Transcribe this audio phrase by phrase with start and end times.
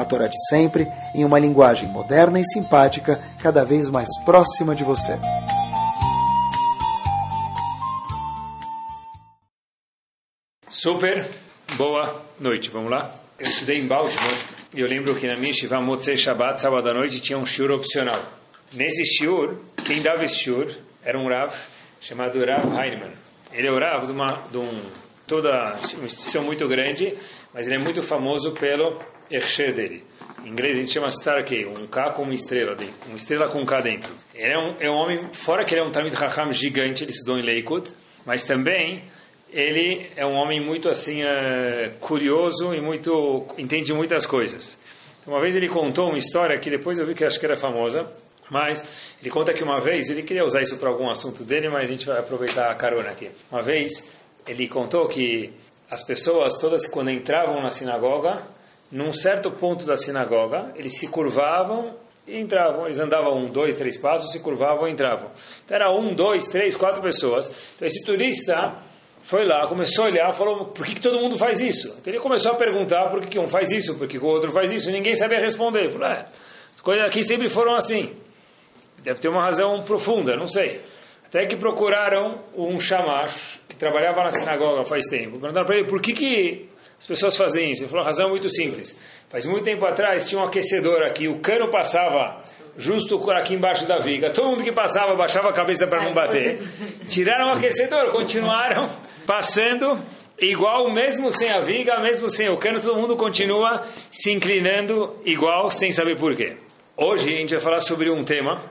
[0.00, 4.84] a Torá de sempre, em uma linguagem moderna e simpática, cada vez mais próxima de
[4.84, 5.18] você.
[10.68, 11.28] Super
[11.76, 13.14] boa noite, vamos lá?
[13.38, 14.38] Eu estudei em Baltimore
[14.74, 17.70] e eu lembro que na minha Shiva Motzei Shabbat, sábado à noite, tinha um shiur
[17.70, 18.22] opcional.
[18.72, 20.72] Nesse shiur, quem dava esse shiur
[21.04, 21.52] era um Rav
[22.00, 23.12] chamado Rav Heinemann.
[23.52, 24.80] Ele é o Rav de, uma, de um,
[25.26, 27.14] toda uma instituição muito grande,
[27.52, 28.96] mas ele é muito famoso pelo
[29.30, 30.04] Ercher dele.
[30.44, 33.60] Em inglês a gente chama Starkey, um K com uma estrela dentro, uma estrela com
[33.60, 34.12] um K dentro.
[34.34, 37.10] Ele é um, é um homem, fora que ele é um Talmud Raham gigante, ele
[37.10, 37.90] estudou em Lakewood,
[38.24, 39.04] mas também
[39.52, 44.78] ele é um homem muito assim uh, curioso e muito entende muitas coisas.
[45.26, 48.10] Uma vez ele contou uma história que depois eu vi que acho que era famosa,
[48.50, 51.88] mas ele conta que uma vez ele queria usar isso para algum assunto dele, mas
[51.88, 53.30] a gente vai aproveitar a carona aqui.
[53.50, 54.16] Uma vez
[54.46, 55.52] ele contou que
[55.90, 58.48] as pessoas todas quando entravam na sinagoga
[58.90, 61.94] num certo ponto da sinagoga, eles se curvavam
[62.26, 62.86] e entravam.
[62.86, 65.30] Eles andavam um, dois, três passos, se curvavam e entravam.
[65.64, 67.70] Então era um, dois, três, quatro pessoas.
[67.76, 68.74] Então esse turista
[69.22, 71.96] foi lá, começou a olhar, falou: por que, que todo mundo faz isso?
[72.00, 74.28] Então ele começou a perguntar por que, que um faz isso, por que, que o
[74.28, 75.80] outro faz isso, e ninguém sabia responder.
[75.80, 76.26] Ele falou: é,
[76.74, 78.14] as coisas aqui sempre foram assim.
[79.02, 80.80] Deve ter uma razão profunda, não sei.
[81.26, 85.38] Até que procuraram um chamash que trabalhava na sinagoga faz tempo.
[85.38, 86.68] Perguntaram para ele por que, que
[87.00, 87.82] as pessoas fazem isso.
[87.82, 88.94] Ele falou, a razão é muito simples.
[89.30, 92.44] Faz muito tempo atrás tinha um aquecedor aqui, o cano passava
[92.76, 94.28] justo aqui embaixo da viga.
[94.30, 96.60] Todo mundo que passava baixava a cabeça para não bater.
[97.08, 98.88] Tiraram o aquecedor, continuaram
[99.26, 99.98] passando
[100.38, 103.82] igual, mesmo sem a viga, mesmo sem o cano, todo mundo continua
[104.12, 106.56] se inclinando igual, sem saber porquê.
[106.96, 108.62] Hoje a gente vai falar sobre um tema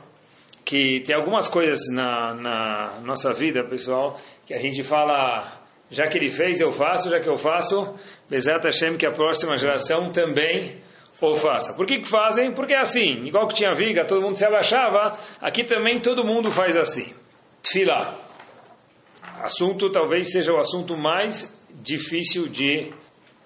[0.63, 5.58] que tem algumas coisas na, na nossa vida, pessoal, que a gente fala
[5.89, 7.95] já que ele fez, eu faço, já que eu faço,
[8.29, 10.77] Bezat Hashem, que a próxima geração também
[11.21, 11.73] o faça.
[11.73, 12.51] Por que, que fazem?
[12.51, 16.49] Porque é assim, igual que tinha viga, todo mundo se abaixava, aqui também todo mundo
[16.49, 17.13] faz assim.
[17.61, 18.15] Tfilá.
[19.41, 22.93] Assunto talvez seja o assunto mais difícil de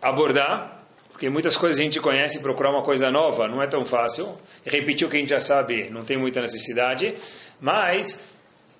[0.01, 4.37] abordar, porque muitas coisas a gente conhece, procurar uma coisa nova não é tão fácil.
[4.65, 7.15] Repetir o que a gente já sabe não tem muita necessidade,
[7.59, 8.31] mas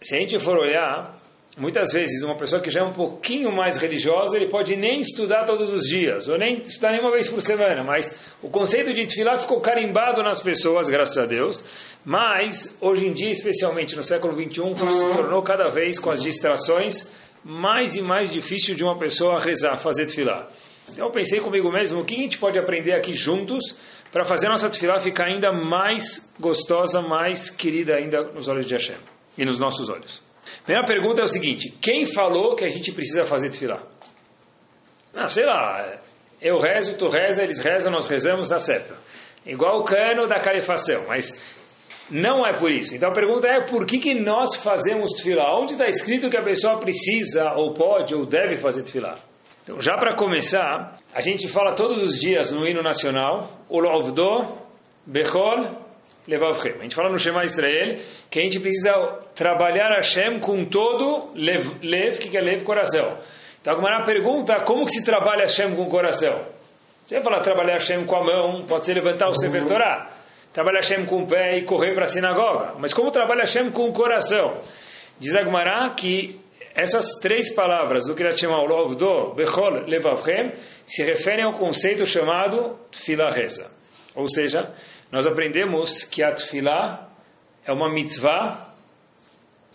[0.02, 1.18] se a gente for olhar
[1.56, 5.44] Muitas vezes, uma pessoa que já é um pouquinho mais religiosa, ele pode nem estudar
[5.44, 9.38] todos os dias, ou nem estudar nenhuma vez por semana, mas o conceito de tefilá
[9.38, 11.64] ficou carimbado nas pessoas, graças a Deus.
[12.04, 17.08] Mas, hoje em dia, especialmente no século XXI, se tornou cada vez, com as distrações,
[17.44, 20.50] mais e mais difícil de uma pessoa rezar, fazer tefilá.
[20.92, 23.76] Então, eu pensei comigo mesmo, o que a gente pode aprender aqui juntos
[24.12, 28.74] para fazer a nossa tefilá ficar ainda mais gostosa, mais querida ainda nos olhos de
[28.74, 28.98] Hashem
[29.38, 30.33] e nos nossos olhos.
[30.64, 33.82] Primeira pergunta é o seguinte: quem falou que a gente precisa fazer tefilá?
[35.16, 36.00] Ah, sei lá,
[36.42, 38.94] eu rezo, tu reza, eles rezam, nós rezamos, dá certo.
[39.46, 41.40] Igual o cano da calefação, mas
[42.10, 42.96] não é por isso.
[42.96, 45.58] Então a pergunta é por que, que nós fazemos tefilá?
[45.60, 49.20] Onde está escrito que a pessoa precisa, ou pode, ou deve fazer tefilá?
[49.64, 54.46] Então, já para começar, a gente fala todos os dias no hino nacional, o Lovdo,
[55.06, 55.83] Bechol,
[56.28, 56.76] Levavchem.
[56.80, 57.98] A gente fala no Shema Israel
[58.30, 58.94] que a gente precisa
[59.36, 63.18] trabalhar Hashem com todo lev, lev que é lev, coração.
[63.62, 66.38] Então, a pergunta, como que se trabalha Hashem com o coração?
[67.04, 70.10] Você vai falar trabalhar Hashem com a mão, pode ser levantar o Sefer Torah.
[70.52, 72.76] Trabalhar Hashem com o pé e correr para a sinagoga.
[72.78, 74.58] Mas como trabalha Hashem com o coração?
[75.20, 76.40] Diz Agmará que
[76.76, 80.54] essas três palavras do Kriyat Shema, Lovdo, Bechol, Levavchem,
[80.86, 83.70] se referem ao conceito chamado Tfilah Reza.
[84.16, 84.72] Ou seja,
[85.14, 86.34] nós aprendemos que a
[87.64, 88.74] é uma mitzvah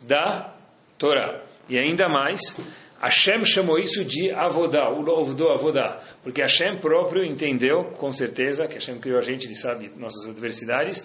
[0.03, 0.53] da
[0.99, 1.43] Torá.
[1.69, 2.57] E ainda mais,
[3.01, 8.75] Hashem chamou isso de avodá, o lovdo avodá, porque Hashem próprio entendeu, com certeza, que
[8.75, 11.05] Hashem criou a gente, ele sabe nossas adversidades,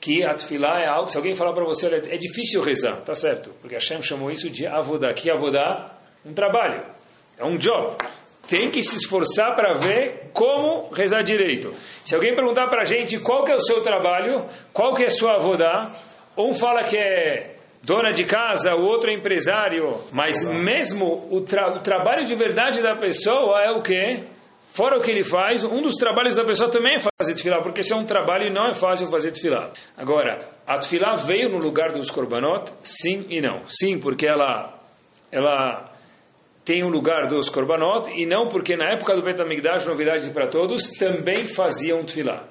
[0.00, 3.14] que a tefilá é algo, se alguém falar para você, olha, é difícil rezar, tá
[3.14, 5.94] certo, porque Hashem chamou isso de avodá, que avodá,
[6.24, 6.82] um trabalho,
[7.36, 7.98] é um job
[8.48, 11.72] tem que se esforçar para ver como rezar direito.
[12.04, 15.06] Se alguém perguntar para a gente qual que é o seu trabalho, qual que é
[15.06, 15.92] a sua avodá,
[16.36, 21.68] um fala que é dona de casa, o outro é empresário, mas mesmo o, tra
[21.68, 24.24] o trabalho de verdade da pessoa é o que?
[24.72, 27.80] Fora o que ele faz, um dos trabalhos da pessoa também é fazer tefilá, porque
[27.80, 29.70] esse é um trabalho e não é fácil fazer tefilá.
[29.96, 32.72] Agora, a tefilá veio no lugar dos korbanot?
[32.82, 33.60] Sim e não.
[33.68, 34.76] Sim, porque ela,
[35.30, 35.93] ela
[36.64, 40.46] tem o um lugar dos korbanot, e não porque na época do Betamigdash, novidade para
[40.46, 42.44] todos, também faziam tefilá.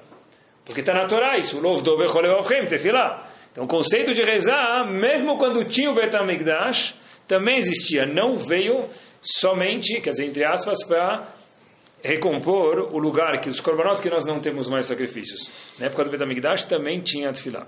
[0.64, 3.28] Porque está na Torá isso, lov do becholevavchem, tefilá.
[3.50, 6.94] Então o conceito de rezar, mesmo quando tinha o Betamigdash,
[7.26, 8.06] também existia.
[8.06, 8.80] Não veio
[9.20, 11.28] somente, quer dizer, entre aspas, para
[12.02, 15.52] recompor o lugar que os korbanot que nós não temos mais sacrifícios.
[15.78, 17.66] Na época do Betamigdash também tinha tefilá.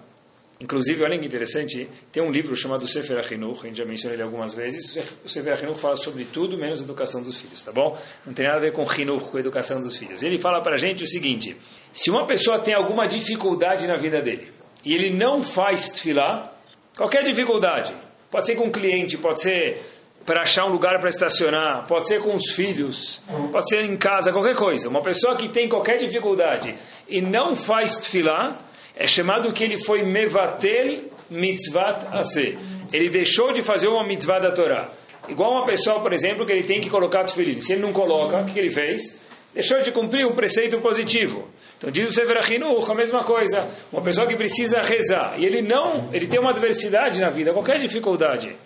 [0.58, 4.22] Inclusive, olha que interessante, tem um livro chamado Sefer HaChinuch, a gente já mencionou ele
[4.22, 7.98] algumas vezes, o Sefer HaChinuch fala sobre tudo menos educação dos filhos, tá bom?
[8.24, 10.22] Não tem nada a ver com Chinuch, com educação dos filhos.
[10.22, 11.54] Ele fala para a gente o seguinte,
[11.92, 14.50] se uma pessoa tem alguma dificuldade na vida dele,
[14.82, 16.50] e ele não faz tefilá,
[16.96, 17.94] qualquer dificuldade,
[18.30, 19.82] pode ser com um cliente, pode ser
[20.24, 24.32] para achar um lugar para estacionar, pode ser com os filhos, pode ser em casa,
[24.32, 24.88] qualquer coisa.
[24.88, 26.74] Uma pessoa que tem qualquer dificuldade
[27.08, 28.58] e não faz tefilá,
[28.96, 32.58] é chamado que ele foi mevatel mitzvat ase.
[32.92, 34.88] Ele deixou de fazer uma mitzvah da Torá.
[35.28, 37.60] Igual uma pessoa, por exemplo, que ele tem que colocar tefilim.
[37.60, 39.18] Se ele não coloca, o que ele fez?
[39.52, 41.48] Deixou de cumprir um preceito positivo.
[41.76, 43.68] Então diz o Sefer a mesma coisa.
[43.92, 47.78] Uma pessoa que precisa rezar e ele não, ele tem uma adversidade na vida, qualquer
[47.78, 48.56] dificuldade,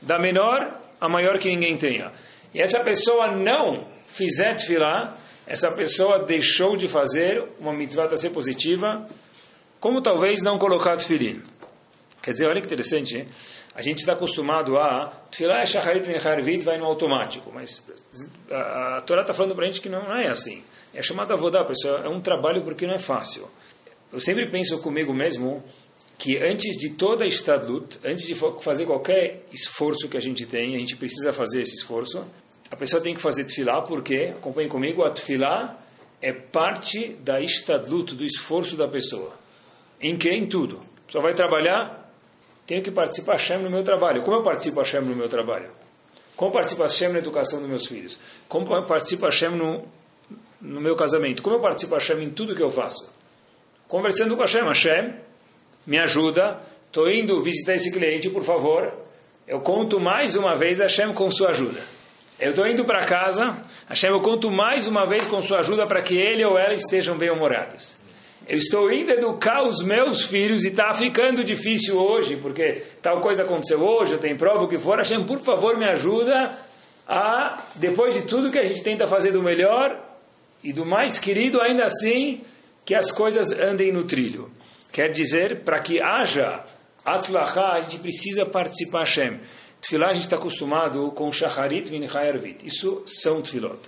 [0.00, 2.12] da menor a maior que ninguém tenha.
[2.54, 8.30] E essa pessoa não fizer tefilá, essa pessoa deixou de fazer uma mitzvah a ser
[8.30, 9.08] positiva,
[9.82, 11.42] como talvez não colocar tefilim.
[12.22, 13.28] Quer dizer, olha que interessante, hein?
[13.74, 17.84] a gente está acostumado a tefilá é shacharit min vai no automático, mas
[18.48, 20.62] a, a Torá está falando para a gente que não, é assim.
[20.94, 23.50] É chamado avodá, pessoal, é um trabalho porque não é fácil.
[24.12, 25.64] Eu sempre penso comigo mesmo
[26.16, 30.78] que antes de toda estadut, antes de fazer qualquer esforço que a gente tem, a
[30.78, 32.24] gente precisa fazer esse esforço,
[32.70, 35.76] a pessoa tem que fazer tefilá, porque, acompanhe comigo, a tefilá
[36.20, 39.41] é parte da estadlut, do esforço da pessoa.
[40.02, 40.30] Em que?
[40.30, 40.80] Em tudo.
[41.06, 42.10] Pessoa vai trabalhar,
[42.66, 44.22] tenho que participar Hashem no meu trabalho.
[44.22, 45.70] Como eu participo Hashem no meu trabalho?
[46.36, 48.18] Como participa Hashem na educação dos meus filhos?
[48.48, 49.86] Como participa Hashem no,
[50.60, 51.42] no meu casamento?
[51.42, 53.08] Como eu participo Hashem em tudo que eu faço?
[53.86, 55.14] Conversando com Hashem, Hashem,
[55.86, 58.92] me ajuda, estou indo visitar esse cliente, por favor.
[59.46, 61.80] Eu conto mais uma vez Hashem com sua ajuda.
[62.40, 66.02] Eu estou indo para casa, Hashem, eu conto mais uma vez com sua ajuda para
[66.02, 67.98] que ele ou ela estejam bem-humorados.
[68.52, 73.44] Eu estou indo educar os meus filhos e está ficando difícil hoje, porque tal coisa
[73.44, 74.98] aconteceu hoje, eu tenho prova, o que for.
[74.98, 76.58] Hashem, por favor, me ajuda
[77.08, 79.98] a, depois de tudo que a gente tenta fazer do melhor
[80.62, 82.42] e do mais querido, ainda assim,
[82.84, 84.50] que as coisas andem no trilho.
[84.92, 86.62] Quer dizer, para que haja
[87.02, 89.40] atzlachá, a gente precisa participar Hashem.
[89.80, 92.66] Tfilah a gente está acostumado com shacharit minchai arvit.
[92.66, 93.78] Isso são tfilot.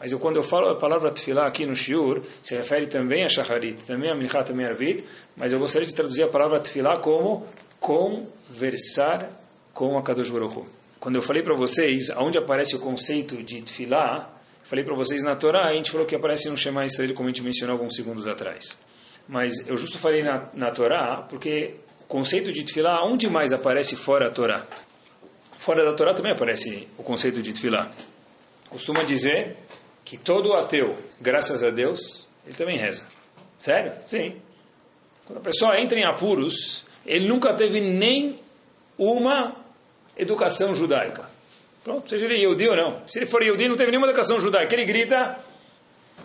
[0.00, 3.28] Mas eu, quando eu falo a palavra tfilah aqui no shiur, se refere também a
[3.28, 5.04] shacharit, também a minchai, também a arvit,
[5.36, 7.46] mas eu gostaria de traduzir a palavra tfilah como
[7.78, 9.30] conversar
[9.74, 10.66] com a Kadosh Baruch Hu.
[10.98, 14.30] Quando eu falei para vocês aonde aparece o conceito de tfilah,
[14.62, 17.32] falei para vocês na Torá, a gente falou que aparece no Shema Israel, como a
[17.32, 18.78] gente mencionou alguns segundos atrás.
[19.28, 23.96] Mas eu justo falei na, na Torá, porque o conceito de tefilá, onde mais aparece
[23.96, 24.66] fora a Torá?
[25.58, 27.90] Fora da Torá também aparece o conceito de tefilá.
[28.70, 29.56] Costuma dizer
[30.10, 33.06] que todo ateu, graças a Deus, ele também reza.
[33.60, 33.92] Sério?
[34.06, 34.42] Sim.
[35.24, 38.40] Quando a pessoa entra em apuros, ele nunca teve nem
[38.98, 39.54] uma
[40.16, 41.30] educação judaica.
[41.84, 43.02] Pronto, seja ele Yehudi ou não.
[43.06, 44.74] Se ele for Yehudi, não teve nenhuma educação judaica.
[44.74, 45.38] Ele grita,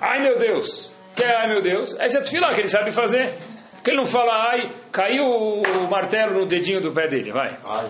[0.02, 2.92] ai meu Deus, que é, ai meu Deus, essa é a tefilá que ele sabe
[2.92, 3.36] fazer.
[3.84, 7.56] Que ele não fala, ai, caiu o martelo no dedinho do pé dele, vai.
[7.64, 7.88] Ai.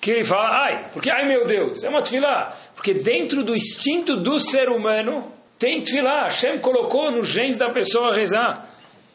[0.00, 2.56] Que ele fala, ai, porque ai meu Deus, é uma tefilá.
[2.76, 6.24] Porque dentro do instinto do ser humano tem tefilá.
[6.24, 8.68] Hashem colocou nos genes da pessoa rezar.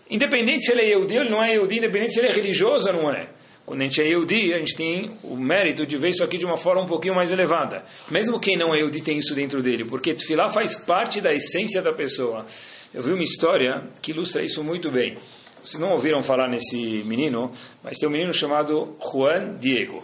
[0.10, 2.88] Independente se ele é Yehudi ou ele não é Yehudi, independente se ele é religioso
[2.88, 3.27] ou não é.
[3.66, 6.46] Quando a gente é Yehudi, a gente tem o mérito de ver isso aqui de
[6.46, 7.84] uma forma um pouquinho mais elevada.
[8.10, 11.82] Mesmo quem não é Yehudi tem isso dentro dele, porque Tefilá faz parte da essência
[11.82, 12.46] da pessoa.
[12.94, 15.18] Eu vi uma história que ilustra isso muito bem.
[15.62, 17.51] Vocês não ouviram falar nesse menino,
[17.84, 20.01] mas tem um menino chamado Juan Diego.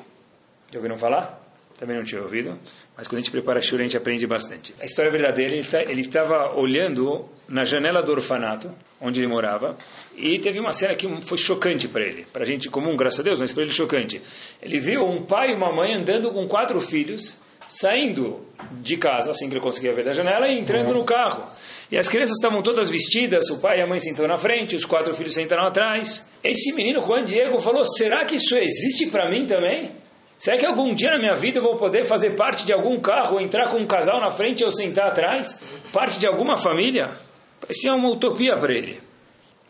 [0.69, 1.42] Já ouviram falar?
[1.77, 2.57] Também não tinha ouvido.
[2.95, 4.73] Mas quando a gente prepara a a gente aprende bastante.
[4.79, 9.77] A história verdadeira, ele estava tá, olhando na janela do orfanato, onde ele morava,
[10.15, 12.25] e teve uma cena que foi chocante para ele.
[12.31, 14.21] Para a gente comum, graças a Deus, mas para ele chocante.
[14.61, 17.37] Ele viu um pai e uma mãe andando com quatro filhos,
[17.67, 18.45] saindo
[18.81, 20.99] de casa, assim que ele conseguia ver da janela, e entrando uhum.
[20.99, 21.51] no carro.
[21.91, 24.85] E as crianças estavam todas vestidas, o pai e a mãe sentam na frente, os
[24.85, 26.27] quatro filhos sentaram atrás.
[26.43, 29.91] Esse menino, Juan Diego, falou: será que isso existe para mim também?
[30.37, 33.39] Será que algum dia na minha vida eu vou poder fazer parte de algum carro,
[33.39, 35.59] entrar com um casal na frente ou sentar atrás?
[35.91, 37.11] Parte de alguma família?
[37.59, 39.01] Parecia uma utopia para ele.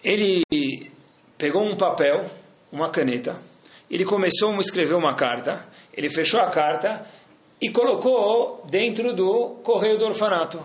[0.03, 0.43] Ele
[1.37, 2.25] pegou um papel,
[2.71, 3.37] uma caneta,
[3.89, 7.05] ele começou a escrever uma carta, ele fechou a carta
[7.61, 10.59] e colocou dentro do correio do orfanato.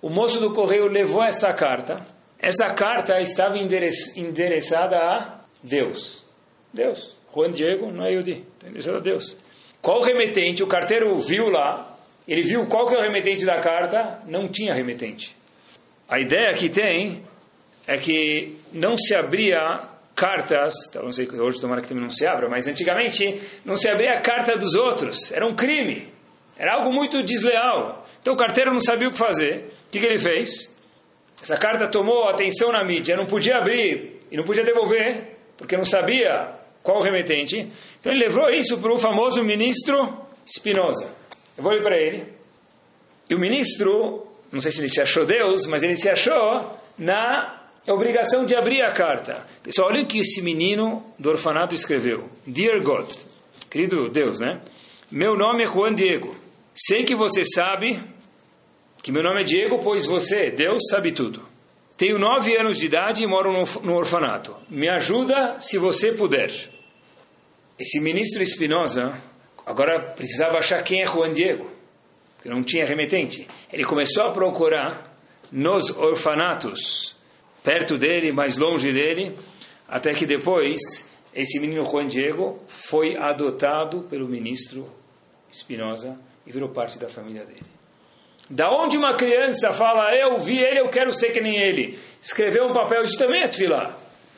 [0.00, 2.06] O moço do correio levou essa carta.
[2.38, 6.24] Essa carta estava endereçada a Deus.
[6.72, 7.16] Deus.
[7.34, 9.36] Juan Diego não é Yudi, endereçada a Deus.
[9.82, 10.62] Qual remetente?
[10.62, 14.72] O carteiro viu lá, ele viu qual que é o remetente da carta, não tinha
[14.72, 15.36] remetente.
[16.08, 17.22] A ideia que tem
[17.86, 22.48] é que não se abria cartas, não sei hoje tomara que também não se abra,
[22.48, 26.08] mas antigamente não se abria a carta dos outros, era um crime,
[26.56, 28.06] era algo muito desleal.
[28.22, 29.74] Então o carteiro não sabia o que fazer.
[29.86, 30.72] O que, que ele fez?
[31.42, 35.84] Essa carta tomou atenção na mídia, não podia abrir e não podia devolver, porque não
[35.84, 36.48] sabia
[36.84, 37.66] qual o remetente.
[37.98, 41.10] Então ele levou isso para o famoso ministro Spinoza.
[41.56, 42.26] Eu vou ler para ele.
[43.28, 47.62] E o ministro, não sei se ele se achou Deus, mas ele se achou na
[47.88, 49.44] obrigação de abrir a carta.
[49.62, 52.28] Pessoal, olha o que esse menino do orfanato escreveu.
[52.46, 53.08] Dear God,
[53.70, 54.60] querido Deus, né?
[55.10, 56.36] Meu nome é Juan Diego.
[56.74, 58.00] Sei que você sabe
[59.02, 61.40] que meu nome é Diego, pois você, Deus, sabe tudo.
[61.96, 64.54] Tenho nove anos de idade e moro no, orfanato.
[64.68, 66.73] Me ajuda se você puder.
[67.76, 69.20] Esse ministro Espinosa
[69.66, 71.68] agora precisava achar quem é Juan Diego,
[72.40, 73.48] que não tinha remetente.
[73.72, 75.18] Ele começou a procurar
[75.50, 77.16] nos orfanatos,
[77.64, 79.36] perto dele, mais longe dele,
[79.88, 84.88] até que depois esse menino Juan Diego foi adotado pelo ministro
[85.50, 86.16] Espinosa
[86.46, 87.74] e virou parte da família dele.
[88.48, 91.98] Da onde uma criança fala, eu vi ele, eu quero ser que nem ele.
[92.22, 93.48] Escreveu um papel, isso também é.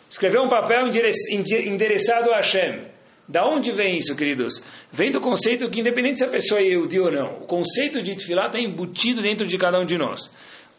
[0.08, 2.95] Escreveu um papel endereçado a Hashem.
[3.28, 4.62] Da onde vem isso, queridos?
[4.92, 8.14] Vem do conceito que, independente se a pessoa é Yehudi ou não, o conceito de
[8.14, 10.30] tefilá está embutido dentro de cada um de nós.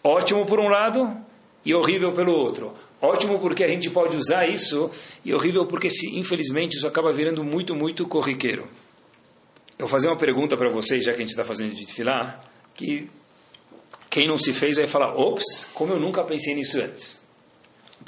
[0.04, 1.16] Ótimo por um lado
[1.66, 2.74] e horrível pelo outro.
[3.02, 4.90] Ótimo porque a gente pode usar isso
[5.26, 8.64] e horrível porque, se, infelizmente, isso acaba virando muito, muito corriqueiro.
[9.78, 12.42] Eu vou fazer uma pergunta para vocês, já que a gente está fazendo de tefilá
[12.74, 13.10] que
[14.10, 17.27] quem não se fez vai falar, ops, como eu nunca pensei nisso antes.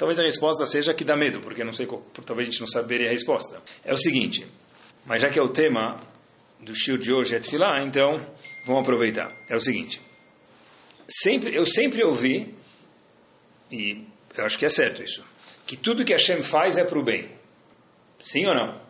[0.00, 1.86] Talvez a resposta seja que dá medo, porque não sei,
[2.24, 3.62] talvez a gente não saberia a resposta.
[3.84, 4.46] É o seguinte,
[5.04, 5.98] mas já que é o tema
[6.58, 8.18] do show de hoje é Tfilá, então
[8.64, 9.30] vamos aproveitar.
[9.46, 10.00] É o seguinte,
[11.06, 12.54] sempre, eu sempre ouvi,
[13.70, 14.06] e
[14.38, 15.22] eu acho que é certo isso,
[15.66, 17.28] que tudo que Hashem faz é para o bem.
[18.18, 18.80] Sim ou não?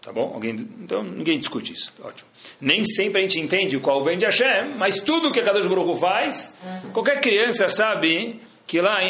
[0.00, 0.32] Tá bom?
[0.32, 1.92] Alguém, então ninguém discute isso.
[2.00, 2.30] Ótimo.
[2.60, 5.66] Nem sempre a gente entende qual o bem de Hashem, mas tudo que a Kadosh
[5.66, 6.56] Baruch faz,
[6.92, 9.02] qualquer criança sabe que lá,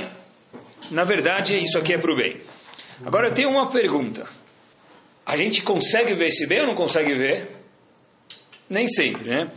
[0.90, 2.36] na verdade, isso aqui é para o bem.
[3.04, 4.26] Agora eu tenho uma pergunta.
[5.24, 7.48] A gente consegue ver esse bem ou não consegue ver?
[8.68, 9.50] Nem sempre, né?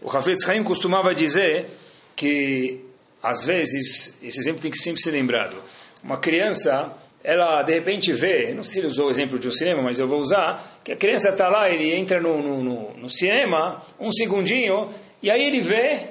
[0.00, 1.66] O Hafetz Haim costumava dizer
[2.14, 2.80] que,
[3.22, 5.56] às vezes, esse exemplo tem que sempre ser lembrado.
[6.02, 6.94] Uma criança
[7.26, 9.98] ela de repente vê, não sei se ele usou o exemplo de um cinema, mas
[9.98, 13.82] eu vou usar, que a criança está lá, ele entra no, no, no, no, cinema,
[13.98, 14.88] um segundinho,
[15.20, 16.10] e aí ele vê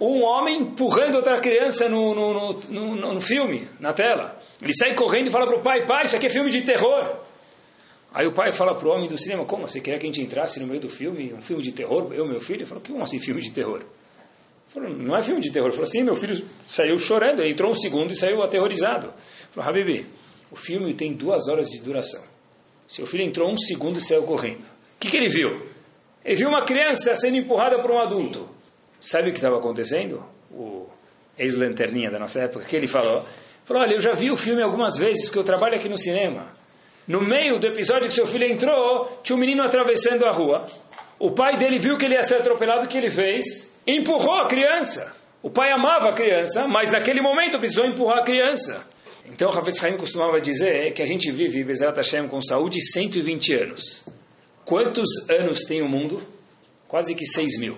[0.00, 4.38] um homem empurrando outra criança no, no, no, no filme, na tela.
[4.60, 7.16] Ele sai correndo e fala para o pai, pai, isso aqui é filme de terror.
[8.12, 10.22] Aí o pai fala para o homem do cinema, como, você queria que a gente
[10.22, 12.58] entrasse no meio do filme, um filme de terror, eu meu filho?
[12.58, 13.82] Ele falou, como assim filme de terror?
[14.68, 15.68] Falou, não é filme de terror.
[15.68, 19.12] Ele falou, sim, meu filho saiu chorando, ele entrou um segundo e saiu aterrorizado.
[19.50, 20.06] Falou, Habibi,
[20.50, 22.22] o filme tem duas horas de duração.
[22.88, 24.62] Seu filho entrou um segundo e saiu correndo.
[24.62, 25.66] O que, que ele viu?
[26.24, 28.55] Ele viu uma criança sendo empurrada por um adulto.
[28.98, 30.24] Sabe o que estava acontecendo?
[30.50, 30.86] O
[31.38, 33.24] ex-lanterninha da nossa época, que ele falou,
[33.64, 36.48] falou, olha, eu já vi o filme algumas vezes, porque eu trabalho aqui no cinema.
[37.06, 40.64] No meio do episódio que seu filho entrou, tinha um menino atravessando a rua.
[41.18, 43.72] O pai dele viu que ele ia ser atropelado, o que ele fez?
[43.86, 45.14] Empurrou a criança.
[45.42, 48.84] O pai amava a criança, mas naquele momento precisou empurrar a criança.
[49.24, 54.04] Então, Havetz Haim costumava dizer que a gente vive, Bezerra Hashem, com saúde 120 anos.
[54.64, 56.22] Quantos anos tem o mundo?
[56.88, 57.76] Quase que 6 mil.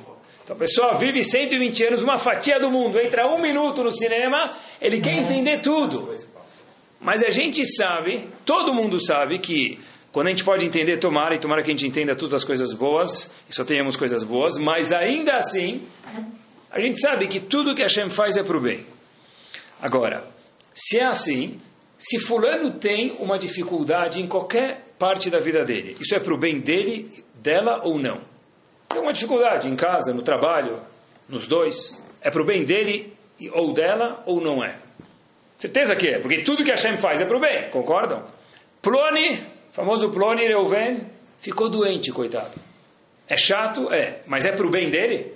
[0.49, 4.57] Então, a pessoa vive 120 anos, uma fatia do mundo, entra um minuto no cinema,
[4.81, 6.11] ele quer entender tudo.
[6.99, 9.79] Mas a gente sabe, todo mundo sabe que
[10.11, 12.73] quando a gente pode entender, tomara e tomara que a gente entenda todas as coisas
[12.73, 15.83] boas, e só tenhamos coisas boas, mas ainda assim,
[16.71, 18.87] a gente sabe que tudo que Hashem faz é para o bem.
[19.83, 20.25] Agora,
[20.73, 21.61] se é assim,
[21.99, 26.39] se fulano tem uma dificuldade em qualquer parte da vida dele, isso é para o
[26.39, 28.38] bem dele, dela ou não?
[28.89, 30.81] Tem uma dificuldade em casa, no trabalho,
[31.29, 33.13] nos dois, é para o bem dele
[33.53, 34.79] ou dela ou não é?
[35.59, 38.25] Certeza que é, porque tudo que Hashem faz é para o bem, concordam?
[38.81, 39.41] Ploni,
[39.73, 41.07] famoso Ploni Reuven,
[41.39, 42.53] ficou doente, coitado.
[43.29, 43.93] É chato?
[43.93, 44.21] É.
[44.27, 45.35] Mas é para o bem dele?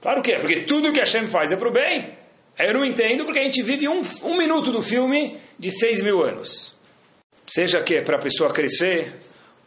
[0.00, 2.16] Claro que é, porque tudo que Hashem faz é para o bem.
[2.58, 6.22] Eu não entendo porque a gente vive um, um minuto do filme de seis mil
[6.22, 6.74] anos.
[7.46, 9.14] Seja que é para a pessoa crescer,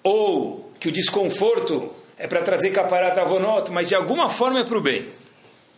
[0.04, 4.78] ou que o desconforto é para trazer caparat avonot, mas de alguma forma é para
[4.78, 5.10] o bem.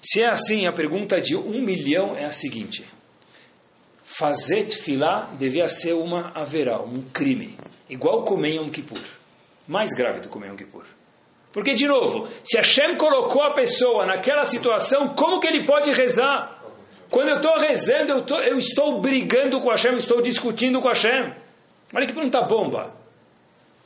[0.01, 2.83] Se é assim, a pergunta de um milhão é a seguinte.
[4.03, 7.57] Fazer tefilá devia ser uma haverá, um crime.
[7.89, 8.99] Igual comer Yom Kippur.
[9.65, 10.83] Mais grave do que comer Yom Kippur.
[11.53, 16.61] Porque, de novo, se Hashem colocou a pessoa naquela situação, como que ele pode rezar?
[17.09, 21.33] Quando eu estou rezando, eu, tô, eu, estou brigando com Hashem, estou discutindo com Hashem.
[21.93, 22.93] Olha que pergunta bomba.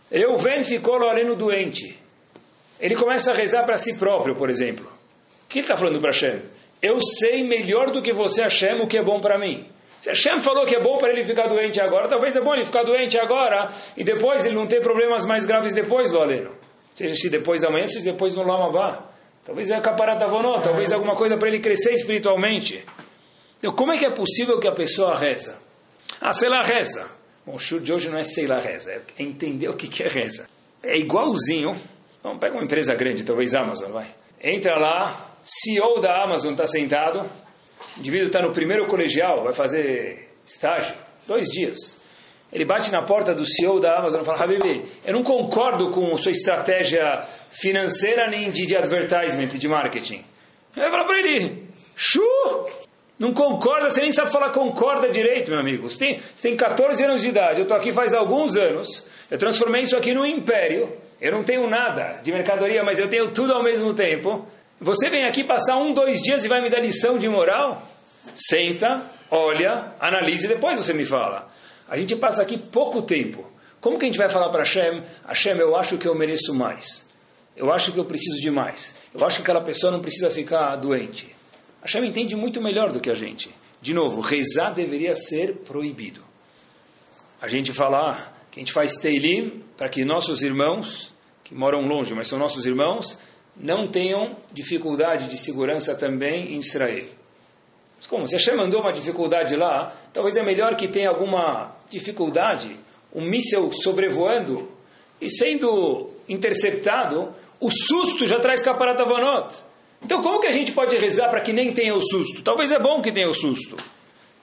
[0.10, 2.07] Eu venho ficou olhando doente.
[2.80, 4.86] Ele começa a rezar para si próprio, por exemplo.
[4.86, 6.42] O que ele está falando para Hashem?
[6.82, 9.68] Eu sei melhor do que você, Hashem, o que é bom para mim.
[10.02, 12.66] Se Hashem falou que é bom para ele ficar doente agora, talvez é bom ele
[12.66, 16.52] ficar doente agora e depois ele não ter problemas mais graves depois do aleno.
[16.94, 19.06] Seja se depois da manhã, seja depois no Lamabá.
[19.44, 22.84] Talvez é a caparatavonó, talvez alguma coisa para ele crescer espiritualmente.
[23.60, 25.58] Então, como é que é possível que a pessoa reza?
[26.20, 27.08] Ah, sei lá, reza.
[27.46, 30.08] Bom, o show de hoje não é sei lá, reza, é entender o que é
[30.08, 30.48] reza.
[30.84, 31.76] É igualzinho.
[32.28, 34.06] Vamos pegar uma empresa grande, talvez Amazon, vai.
[34.44, 40.30] Entra lá, CEO da Amazon está sentado, o indivíduo está no primeiro colegial, vai fazer
[40.46, 40.94] estágio,
[41.26, 42.02] dois dias.
[42.52, 46.18] Ele bate na porta do CEO da Amazon e fala: Habibi, eu não concordo com
[46.18, 50.26] sua estratégia financeira nem de, de advertisement, de marketing.
[50.76, 51.64] Ele vai falar para ele:
[51.96, 52.22] Chu!
[53.18, 55.90] Não concorda, você nem sabe falar concorda direito, meu amigo.
[55.90, 59.38] Você tem, você tem 14 anos de idade, eu estou aqui faz alguns anos, eu
[59.38, 61.07] transformei isso aqui num império.
[61.20, 64.48] Eu não tenho nada de mercadoria, mas eu tenho tudo ao mesmo tempo.
[64.80, 67.82] Você vem aqui passar um, dois dias e vai me dar lição de moral?
[68.36, 71.52] Senta, olha, analise e depois você me fala.
[71.90, 73.46] A gente passa aqui pouco tempo.
[73.82, 75.02] Como que a gente vai falar para Hashem?
[75.28, 77.08] Hashem, eu acho que eu mereço mais.
[77.56, 78.96] Eu acho que eu preciso de mais.
[79.14, 81.36] Eu acho que aquela pessoa não precisa ficar doente.
[81.82, 83.50] Hashem entende muito melhor do que a gente.
[83.82, 86.22] De novo, rezar deveria ser proibido.
[87.42, 92.14] A gente fala que a gente faz Teilim para que nossos irmãos, que moram longe,
[92.14, 93.18] mas são nossos irmãos,
[93.56, 97.06] não tenham dificuldade de segurança também em Israel.
[97.98, 98.28] Mas como?
[98.28, 102.78] Se Hashem mandou uma dificuldade lá, talvez é melhor que tenha alguma dificuldade,
[103.14, 104.70] um míssil sobrevoando
[105.22, 109.54] e sendo interceptado, o susto já traz caparata vanot.
[110.04, 112.44] Então como que a gente pode rezar para que nem tenha o susto?
[112.44, 113.76] Talvez é bom que tenha o susto.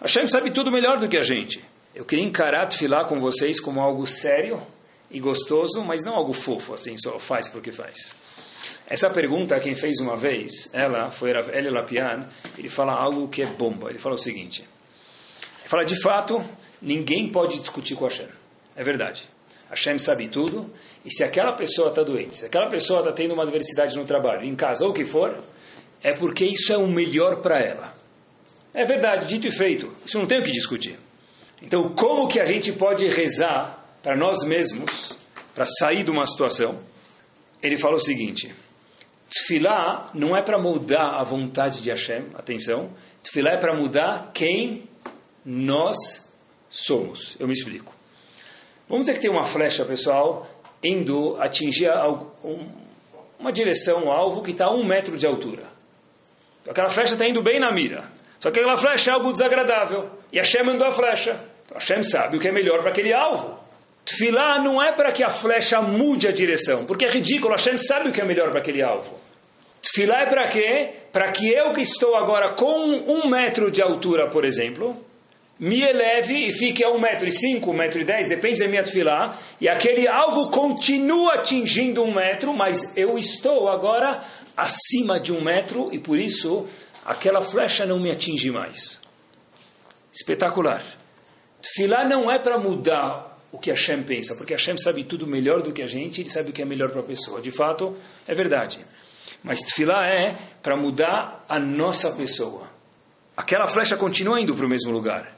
[0.00, 1.62] Hashem sabe tudo melhor do que a gente.
[1.94, 4.60] Eu queria encarar filar com vocês como algo sério
[5.14, 8.16] e gostoso, mas não algo fofo, assim, só faz porque faz.
[8.84, 12.26] Essa pergunta, quem fez uma vez, ela foi Eli Lapian,
[12.58, 13.88] ele fala algo que é bomba.
[13.88, 14.62] Ele fala o seguinte:
[15.60, 16.44] ele fala, de fato,
[16.82, 18.26] ninguém pode discutir com Hashem.
[18.74, 19.30] É verdade.
[19.70, 20.68] Hashem sabe tudo,
[21.04, 24.44] e se aquela pessoa está doente, se aquela pessoa está tendo uma adversidade no trabalho,
[24.44, 25.42] em casa ou o que for,
[26.02, 27.94] é porque isso é o melhor para ela.
[28.74, 29.94] É verdade, dito e feito.
[30.04, 30.98] Isso não tem o que discutir.
[31.62, 35.16] Então, como que a gente pode rezar para nós mesmos,
[35.54, 36.78] para sair de uma situação?
[37.62, 38.54] Ele fala o seguinte:
[39.30, 42.90] Tfilá não é para mudar a vontade de Hashem, atenção.
[43.22, 44.86] Tfilá é para mudar quem
[45.44, 46.30] nós
[46.68, 47.34] somos.
[47.40, 47.94] Eu me explico.
[48.86, 50.46] Vamos dizer que tem uma flecha, pessoal,
[50.82, 51.90] indo atingir
[53.38, 55.64] uma direção, um alvo que está a um metro de altura.
[56.68, 58.10] Aquela flecha está indo bem na mira.
[58.38, 60.10] Só que aquela flecha é algo desagradável.
[60.30, 61.42] E Hashem mandou a flecha.
[61.64, 63.63] Então Hashem sabe o que é melhor para aquele alvo.
[64.04, 67.54] Tfilá não é para que a flecha mude a direção, porque é ridículo.
[67.54, 69.18] Hashem sabe o que é melhor para aquele alvo.
[69.80, 70.90] Tfilá é para quê?
[71.12, 74.96] Para que eu que estou agora com um metro de altura, por exemplo,
[75.58, 78.68] me eleve e fique a um metro e cinco, um metro e dez, depende da
[78.68, 84.22] minha tefilá, e aquele alvo continua atingindo um metro, mas eu estou agora
[84.56, 86.66] acima de um metro e por isso
[87.04, 89.00] aquela flecha não me atinge mais.
[90.12, 90.82] Espetacular.
[91.62, 95.72] Tefilá não é para mudar o que Hashem pensa, porque Hashem sabe tudo melhor do
[95.72, 97.40] que a gente, ele sabe o que é melhor para a pessoa.
[97.40, 98.84] De fato, é verdade.
[99.44, 102.68] Mas tefilá é para mudar a nossa pessoa.
[103.36, 105.36] Aquela flecha continua indo para o mesmo lugar,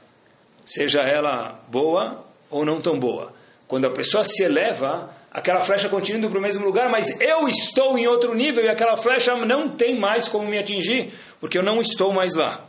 [0.65, 3.33] seja ela boa ou não tão boa.
[3.67, 7.47] Quando a pessoa se eleva, aquela flecha continua indo para o mesmo lugar, mas eu
[7.47, 11.63] estou em outro nível e aquela flecha não tem mais como me atingir, porque eu
[11.63, 12.67] não estou mais lá.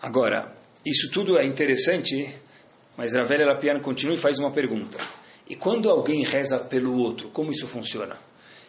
[0.00, 0.52] Agora,
[0.84, 2.32] isso tudo é interessante,
[2.96, 4.98] mas Ravel Lapiano continua e faz uma pergunta.
[5.48, 8.16] E quando alguém reza pelo outro, como isso funciona?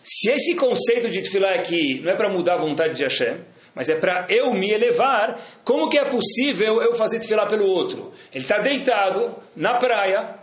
[0.03, 3.39] Se esse conceito de tefilá aqui não é para mudar a vontade de Hashem,
[3.73, 8.11] mas é para eu me elevar, como que é possível eu fazer tefilá pelo outro?
[8.31, 10.35] Ele está deitado na praia,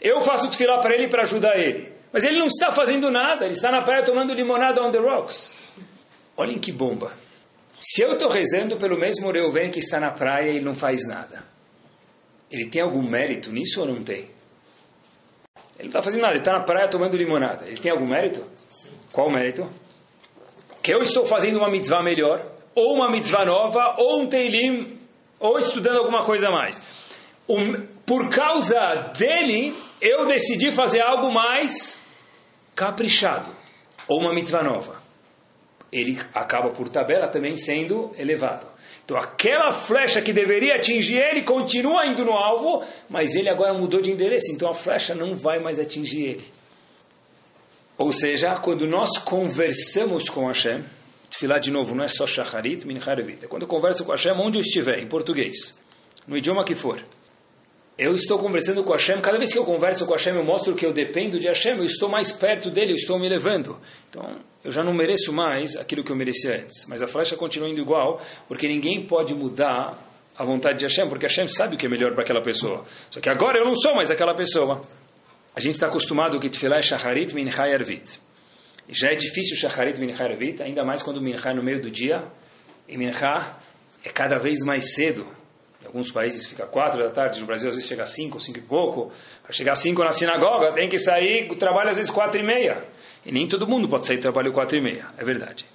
[0.00, 1.92] eu faço tefilá para ele para ajudar ele.
[2.12, 5.56] Mas ele não está fazendo nada, ele está na praia tomando limonada on the rocks.
[6.36, 7.12] Olhem que bomba.
[7.80, 11.44] Se eu estou rezando pelo mesmo Reuven que está na praia e não faz nada,
[12.50, 14.30] ele tem algum mérito nisso ou não tem?
[15.78, 17.66] Ele não está fazendo nada, ele está na praia tomando limonada.
[17.66, 18.44] Ele tem algum mérito?
[18.68, 18.88] Sim.
[19.12, 19.68] Qual mérito?
[20.82, 24.98] Que eu estou fazendo uma mitzvah melhor, ou uma mitzvah nova, ou um teilim,
[25.38, 26.82] ou estudando alguma coisa a mais.
[27.48, 32.00] Um, por causa dele, eu decidi fazer algo mais
[32.74, 33.50] caprichado,
[34.08, 35.00] ou uma mitzvah nova.
[35.92, 38.66] Ele acaba por tabela também sendo elevado.
[39.08, 44.02] Então aquela flecha que deveria atingir ele continua indo no alvo, mas ele agora mudou
[44.02, 46.44] de endereço, então a flecha não vai mais atingir ele.
[47.96, 50.84] Ou seja, quando nós conversamos com Hashem,
[51.30, 54.58] Tfilah de novo não é só Shacharit, Minharevit, é quando eu converso com Hashem onde
[54.58, 55.78] eu estiver, em português,
[56.26, 57.02] no idioma que for
[57.98, 60.86] eu estou conversando com Hashem, cada vez que eu converso com Hashem, eu mostro que
[60.86, 63.76] eu dependo de Hashem, eu estou mais perto dele, eu estou me levando.
[64.08, 66.86] Então, eu já não mereço mais aquilo que eu merecia antes.
[66.86, 69.98] Mas a flecha continua indo igual, porque ninguém pode mudar
[70.36, 72.84] a vontade de Hashem, porque Hashem sabe o que é melhor para aquela pessoa.
[73.10, 74.80] Só que agora eu não sou mais aquela pessoa.
[75.56, 78.20] A gente está acostumado que Tfilah é Shacharit Minchai Arvit.
[78.88, 82.24] Já é difícil Shacharit Minchai Arvit, ainda mais quando Minchai é no meio do dia,
[82.88, 83.56] e Minchai
[84.04, 85.26] é cada vez mais cedo
[85.86, 89.12] alguns países fica quatro da tarde, no Brasil às vezes chega cinco, cinco e pouco.
[89.42, 92.84] Para chegar cinco na sinagoga, tem que sair, trabalho às vezes quatro e meia.
[93.24, 95.66] E nem todo mundo pode sair trabalho quatro e meia, é verdade.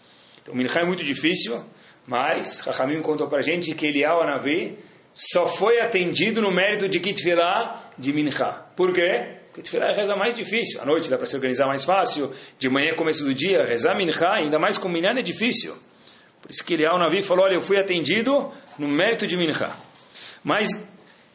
[0.42, 1.64] Então, o Minchá é muito difícil,
[2.06, 4.78] mas Rahamim contou para a gente que Eliyahu Anavi
[5.14, 8.68] só foi atendido no mérito de Kitfilah de Minchá.
[8.76, 9.38] Por quê?
[9.54, 10.82] Porque Tfilah é a reza mais difícil.
[10.82, 12.34] À noite dá para se organizar mais fácil.
[12.58, 15.78] De manhã, começo do dia, rezar Minchá, ainda mais com Minyan é difícil.
[16.42, 19.78] Por isso que Eliyahu Navi falou, olha, eu fui atendido no mérito de Minchá.
[20.44, 20.70] Mas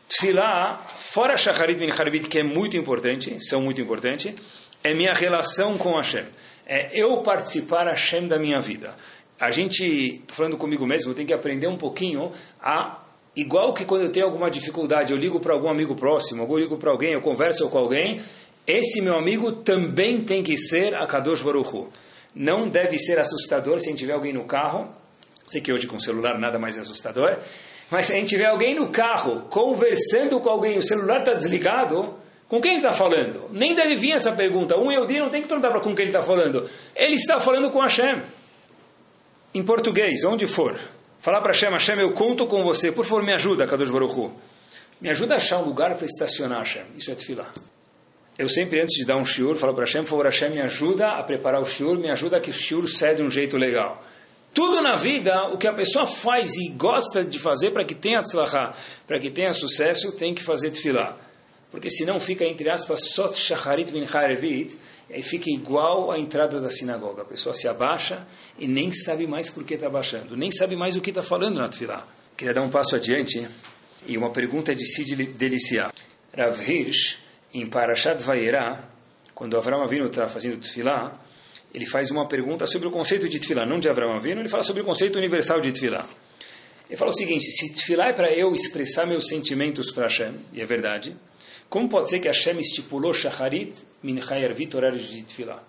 [0.09, 4.35] Tfilah, fora Shacharit Bin Harvit, que é muito importante, são muito importantes,
[4.83, 6.25] é minha relação com Hashem.
[6.66, 8.94] É eu participar Hashem da minha vida.
[9.38, 12.99] A gente, falando comigo mesmo, tem que aprender um pouquinho a
[13.37, 16.77] igual que quando eu tenho alguma dificuldade, eu ligo para algum amigo próximo, eu ligo
[16.77, 18.21] para alguém, eu converso com alguém,
[18.66, 21.88] esse meu amigo também tem que ser a Kadosh Baruch Hu.
[22.35, 24.88] Não deve ser assustador se tiver alguém no carro,
[25.47, 27.38] sei que hoje com celular nada mais é assustador,
[27.90, 32.14] mas se a gente vê alguém no carro conversando com alguém, o celular está desligado,
[32.48, 33.48] com quem ele está falando?
[33.51, 34.77] Nem deve vir essa pergunta.
[34.77, 36.68] Um Yehudi não tem que perguntar para com quem ele está falando.
[36.96, 38.22] Ele está falando com Hashem.
[39.55, 40.79] Em português, onde for.
[41.18, 42.90] Falar para Hashem, Hashem, eu conto com você.
[42.90, 44.33] Por favor, me ajuda, Kadosh Baruch Hu.
[45.01, 46.85] Me ajuda a achar um lugar para estacionar, Hashem.
[46.96, 47.53] Isso é tefilá.
[48.38, 51.12] Eu sempre, antes de dar um shiur, falo para Hashem, por favor, Hashem, me ajuda
[51.12, 54.03] a preparar o shiur, me ajuda a que o shiur saia de um jeito legal.
[54.59, 58.21] Tudo na vida, o que a pessoa faz e gosta de fazer para que tenha
[58.23, 58.75] tzlachá,
[59.07, 61.16] para que tenha sucesso, tem que fazer tefilá.
[61.71, 64.77] Porque senão fica, entre aspas, só shacharit min harevit,
[65.09, 67.23] e aí fica igual à entrada da sinagoga.
[67.23, 68.27] A pessoa se abaixa
[68.59, 71.61] e nem sabe mais por que está abaixando, nem sabe mais o que está falando
[71.61, 72.05] na tefilá.
[72.37, 73.47] Queria dar um passo adiante
[74.09, 75.92] e uma pergunta de se deliciar.
[76.37, 77.16] Rav Hirsch,
[77.55, 78.88] em Parashat Vayera,
[79.37, 81.16] quando Avram Avinu está fazendo tefilá,
[81.79, 84.64] ele faz uma pergunta sobre o conceito de Tfilah, não de Abraão Avinu, ele fala
[84.64, 86.05] sobre o conceito universal de Tfilah.
[86.91, 90.61] Ele fala o seguinte, se Tfilah é para eu expressar meus sentimentos para Hashem, e
[90.61, 91.17] é verdade,
[91.71, 95.62] como pode ser que Hashem estipulou Shacharit min Chayarvit horários de Tfilah?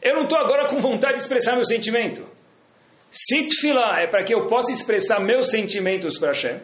[0.00, 2.24] Eu não estou agora com vontade de expressar meu sentimento.
[3.10, 6.60] Se Tfilah é para que eu possa expressar meus sentimentos para Hashem,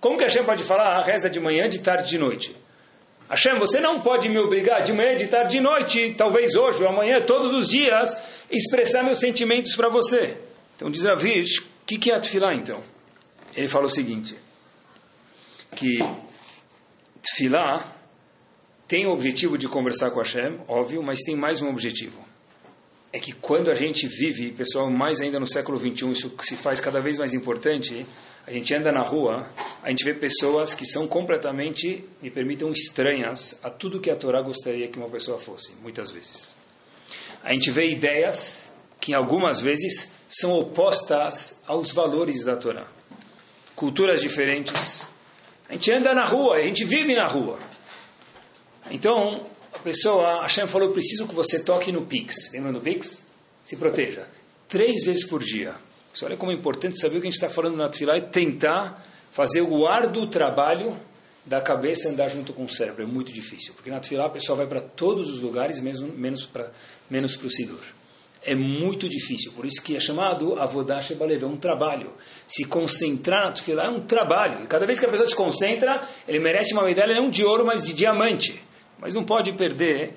[0.00, 2.54] como que Hashem pode falar, ah, reza de manhã, de tarde, de noite?
[3.32, 6.88] Hashem, você não pode me obrigar de manhã, de tarde, de noite, talvez hoje ou
[6.90, 8.14] amanhã, todos os dias,
[8.50, 10.36] expressar meus sentimentos para você.
[10.76, 12.84] Então diz Ravish, o que, que é Tfilah então?
[13.56, 14.36] Ele fala o seguinte,
[15.74, 15.98] que
[17.22, 17.82] Tfilah
[18.86, 22.22] tem o objetivo de conversar com Hashem, óbvio, mas tem mais um objetivo.
[23.12, 26.80] É que quando a gente vive, pessoal, mais ainda no século XXI, isso se faz
[26.80, 28.06] cada vez mais importante,
[28.46, 29.46] a gente anda na rua,
[29.82, 34.40] a gente vê pessoas que são completamente, me permitam, estranhas a tudo que a Torá
[34.40, 36.56] gostaria que uma pessoa fosse, muitas vezes.
[37.44, 42.86] A gente vê ideias que algumas vezes são opostas aos valores da Torá.
[43.76, 45.06] Culturas diferentes.
[45.68, 47.58] A gente anda na rua, a gente vive na rua.
[48.90, 49.46] Então,
[49.82, 52.52] pessoa, Hashem falou, preciso que você toque no Pix.
[52.52, 53.24] Lembra do Pix?
[53.62, 54.26] Se proteja.
[54.68, 55.74] Três vezes por dia.
[56.22, 59.04] Olha como é importante saber o que a gente está falando na Tfilah e tentar
[59.30, 60.96] fazer o árduo trabalho
[61.44, 63.02] da cabeça andar junto com o cérebro.
[63.02, 66.44] É muito difícil, porque na Tfilah a pessoa vai para todos os lugares, mesmo, menos
[66.46, 66.70] para
[67.10, 67.80] menos o Sidur.
[68.44, 72.12] É muito difícil, por isso que é chamado Avodash Balev, é um trabalho.
[72.46, 74.64] Se concentrar na Tfilah é um trabalho.
[74.64, 77.64] E cada vez que a pessoa se concentra, ele merece uma medalha não de ouro,
[77.64, 78.62] mas de diamante.
[79.02, 80.14] Mas não pode perder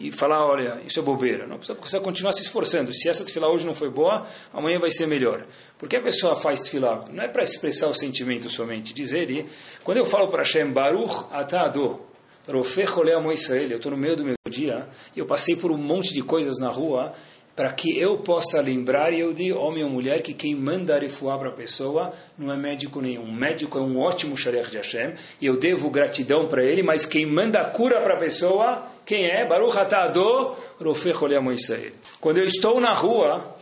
[0.00, 1.46] e falar, olha, isso é bobeira.
[1.46, 2.92] Não precisa, precisa continuar se esforçando.
[2.92, 5.46] Se essa tefilá hoje não foi boa, amanhã vai ser melhor.
[5.78, 8.92] Porque a pessoa faz tefilá, não é para expressar o sentimento somente.
[8.92, 9.46] Dizer, ele,
[9.84, 12.00] quando eu falo para Hashem, Baruch atado,
[12.48, 16.58] eu estou no meio do meu dia, e eu passei por um monte de coisas
[16.58, 17.12] na rua,
[17.56, 21.50] para que eu possa lembrar, eu digo, homem ou mulher, que quem manda refuar para
[21.50, 23.30] a pessoa não é médico nenhum.
[23.30, 27.24] Médico é um ótimo Sharech de Hashem, e eu devo gratidão para ele, mas quem
[27.24, 29.46] manda a cura para a pessoa, quem é?
[29.46, 31.18] Baruch Atado Rofech
[32.20, 33.54] Quando eu estou na rua,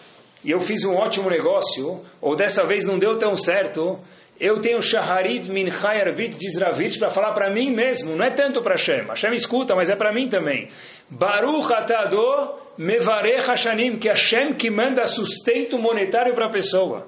[0.45, 4.01] e eu fiz um ótimo negócio, ou dessa vez não deu tão certo,
[4.43, 8.73] eu tenho Shaharit Min Chayarvit Dizravit para falar para mim mesmo, não é tanto para
[8.73, 9.07] Hashem.
[9.07, 10.69] Hashem escuta, mas é para mim também.
[11.09, 17.07] Baruch Atado Mevarech Hashanim, que é Hashem que manda sustento monetário para a pessoa.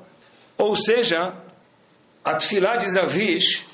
[0.57, 1.35] Ou seja,
[2.25, 3.67] a Tfilah de Zravish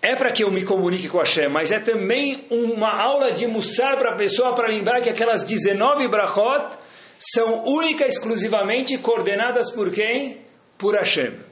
[0.00, 3.98] é para que eu me comunique com Hashem, mas é também uma aula de mussar
[3.98, 6.74] para a pessoa para lembrar que aquelas 19 brachot
[7.18, 10.38] são única exclusivamente coordenadas por quem?
[10.78, 11.47] Por Hashem.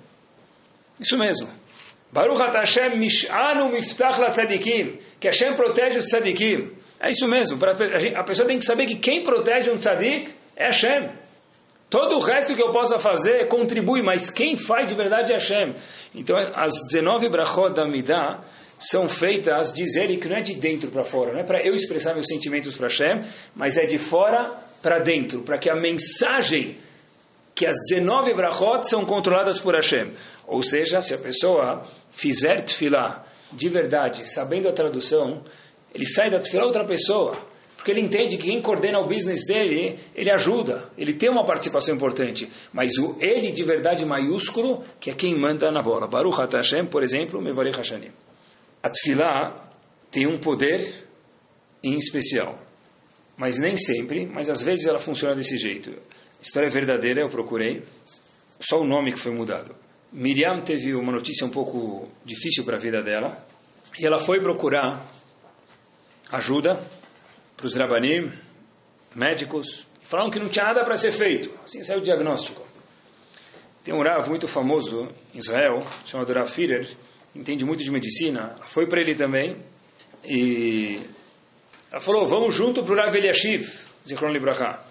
[1.00, 1.48] Isso mesmo.
[2.12, 4.98] Baruch Hashem mish'anu miftach la tzadikim.
[5.20, 6.70] Que Hashem protege os tzadikim.
[6.98, 7.58] É isso mesmo.
[8.14, 11.10] A pessoa tem que saber que quem protege um tzadik é Hashem.
[11.88, 15.74] Todo o resto que eu possa fazer contribui, mas quem faz de verdade é Hashem.
[16.14, 18.40] Então, as 19 brachot da Midah
[18.78, 21.74] são feitas, diz ele, que não é de dentro para fora, não é para eu
[21.74, 23.22] expressar meus sentimentos para Hashem,
[23.54, 26.76] mas é de fora para dentro, para que a mensagem
[27.56, 30.12] que as 19 brachot são controladas por Hashem.
[30.46, 35.42] Ou seja, se a pessoa fizer tefilá de verdade, sabendo a tradução,
[35.94, 37.34] ele sai da tefilá outra pessoa.
[37.74, 41.94] Porque ele entende que quem coordena o business dele, ele ajuda, ele tem uma participação
[41.94, 42.46] importante.
[42.74, 46.06] Mas o ele de verdade maiúsculo, que é quem manda na bola.
[46.06, 48.10] Baruch Hashem, por exemplo, Mevarech Hashanim.
[48.82, 49.56] A tefilá
[50.10, 51.06] tem um poder
[51.82, 52.58] em especial.
[53.34, 55.94] Mas nem sempre, mas às vezes ela funciona desse jeito
[56.46, 57.82] história verdadeira, eu procurei,
[58.60, 59.74] só o nome que foi mudado.
[60.12, 63.44] Miriam teve uma notícia um pouco difícil para a vida dela,
[63.98, 65.04] e ela foi procurar
[66.30, 66.80] ajuda
[67.56, 68.30] para os rabanim,
[69.14, 71.50] médicos, e falaram que não tinha nada para ser feito.
[71.64, 72.64] Assim saiu o diagnóstico.
[73.82, 76.96] Tem um Rav muito famoso em Israel, chamado Rav Firer,
[77.34, 79.56] entende muito de medicina, foi para ele também,
[80.24, 81.00] e
[81.90, 83.68] ela falou, vamos junto para o Rav Eliashiv,
[84.06, 84.85] Zichron Libraha.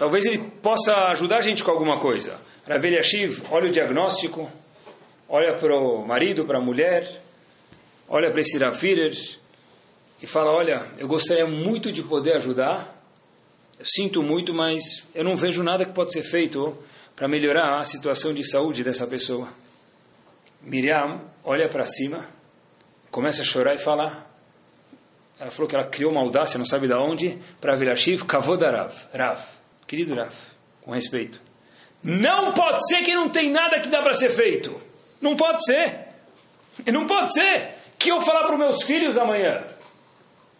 [0.00, 2.40] Talvez ele possa ajudar a gente com alguma coisa.
[2.66, 4.50] Rav Eliashiv olha o diagnóstico,
[5.28, 7.20] olha para o marido, para a mulher,
[8.08, 9.12] olha para esse Rafirer
[10.22, 12.98] e fala: Olha, eu gostaria muito de poder ajudar,
[13.78, 16.74] eu sinto muito, mas eu não vejo nada que pode ser feito
[17.14, 19.48] para melhorar a situação de saúde dessa pessoa.
[20.62, 22.26] Miriam olha para cima,
[23.10, 24.26] começa a chorar e fala.
[25.38, 29.59] Ela falou que ela criou uma audácia, não sabe de onde, para Vilashiv, Kavodarav, Rav.
[29.90, 31.42] Querido Raf, com respeito.
[32.00, 34.80] Não pode ser que não tem nada que dá para ser feito.
[35.20, 36.06] Não pode ser.
[36.86, 39.64] Não pode ser que eu falar para os meus filhos amanhã.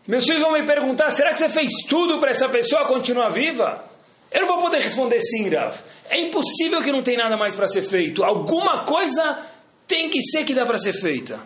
[0.08, 3.84] Meus filhos vão me perguntar: será que você fez tudo para essa pessoa continuar viva?
[4.32, 5.76] Eu não vou poder responder sim, Rav.
[6.08, 8.24] É impossível que não tem nada mais para ser feito.
[8.24, 9.46] Alguma coisa
[9.86, 11.38] tem que ser que dá para ser feita.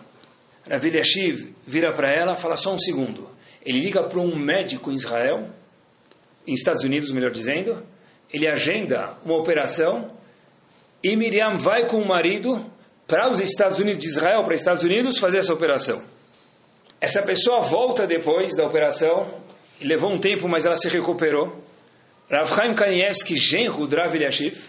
[0.67, 3.29] Rav Eliashiv vira para ela fala só um segundo.
[3.63, 5.47] Ele liga para um médico em Israel
[6.47, 7.85] em Estados Unidos, melhor dizendo,
[8.31, 10.11] ele agenda uma operação
[11.03, 12.65] e Miriam vai com o marido
[13.07, 16.01] para os Estados Unidos de Israel, para os Estados Unidos, fazer essa operação.
[16.99, 19.27] Essa pessoa volta depois da operação,
[19.79, 21.63] levou um tempo, mas ela se recuperou.
[22.29, 24.59] Rav Chaim Kanievski, genro do Eliashiv,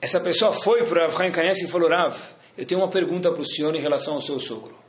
[0.00, 2.16] essa pessoa foi para Rav Chaim Kanievski e falou, Rav,
[2.56, 4.79] eu tenho uma pergunta para o senhor em relação ao seu sogro.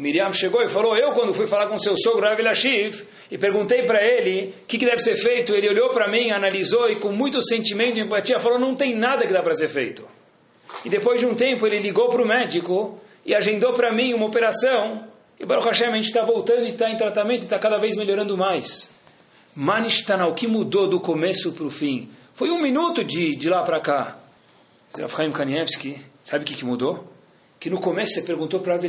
[0.00, 2.40] Miriam chegou e falou: Eu, quando fui falar com seu sogro Rav
[3.30, 6.90] e perguntei para ele o que, que, deve ser feito, ele olhou para mim, analisou
[6.90, 10.08] e, com muito sentimento e empatia, falou: Não tem nada que dá para ser feito.
[10.84, 14.24] E depois de um tempo, ele ligou para o médico e agendou para mim uma
[14.24, 15.04] operação.
[15.38, 17.94] E Baruch Hashem, a gente está voltando e está em tratamento e está cada vez
[17.96, 18.90] melhorando mais.
[19.54, 22.08] Manishtanal, o que mudou do começo para o fim?
[22.32, 24.18] Foi um minuto de, de lá para cá.
[25.08, 27.06] Chaim Kanievski, sabe o que, que mudou?
[27.58, 28.84] Que no começo você perguntou para Rav.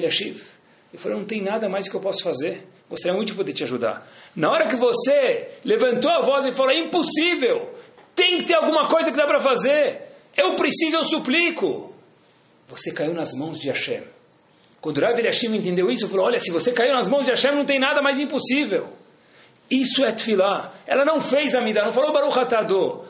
[0.92, 2.68] Ele falou, não tem nada mais que eu posso fazer.
[2.90, 4.06] Gostaria muito de poder te ajudar.
[4.36, 7.74] Na hora que você levantou a voz e falou, é impossível.
[8.14, 10.02] Tem que ter alguma coisa que dá para fazer.
[10.36, 11.96] Eu preciso, eu suplico.
[12.68, 14.04] Você caiu nas mãos de Hashem.
[14.82, 17.64] Quando Rav Eliashim entendeu isso, falou, olha, se você caiu nas mãos de Hashem, não
[17.64, 18.90] tem nada mais impossível.
[19.70, 20.74] Isso é tefilá.
[20.86, 23.06] Ela não fez a midá, não falou Baruch Atadô.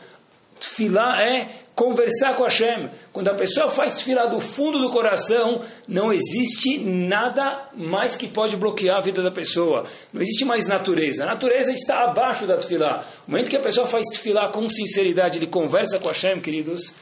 [0.60, 1.50] Tefilá é
[1.82, 2.92] conversar com Hashem.
[3.12, 8.56] Quando a pessoa faz tefilá do fundo do coração, não existe nada mais que pode
[8.56, 9.86] bloquear a vida da pessoa.
[10.14, 11.24] Não existe mais natureza.
[11.24, 13.04] A natureza está abaixo da tefilá.
[13.26, 16.94] No momento que a pessoa faz tefilá com sinceridade, ele conversa com Hashem, queridos,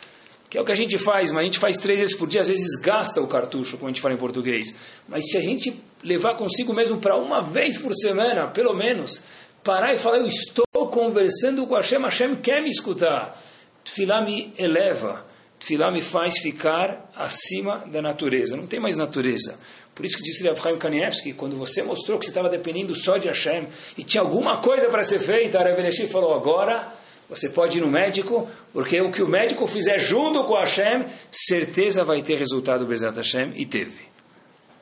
[0.49, 2.39] que é o que a gente faz, mas a gente faz três vezes por dia,
[2.39, 4.73] às vezes gasta o cartucho, como a gente fala em português.
[5.09, 9.21] Mas se a gente levar consigo mesmo para uma vez por semana, pelo menos,
[9.61, 13.48] parar e falar, eu estou conversando com Hashem, Hashem quer me escutar.
[13.83, 15.25] Tfilá me eleva,
[15.59, 19.59] Tfilá me faz ficar acima da natureza, não tem mais natureza.
[19.93, 23.17] Por isso que disse Rav Chaim Kanievski, quando você mostrou que você estava dependendo só
[23.17, 26.93] de Hashem e tinha alguma coisa para ser feita, a Rav falou, agora
[27.29, 32.03] você pode ir no médico, porque o que o médico fizer junto com Hashem, certeza
[32.03, 34.01] vai ter resultado Bezat Hashem, e teve.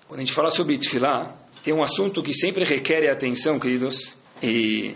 [0.08, 4.96] Quando a gente fala sobre Tfilá, tem um assunto que sempre requer atenção, queridos, e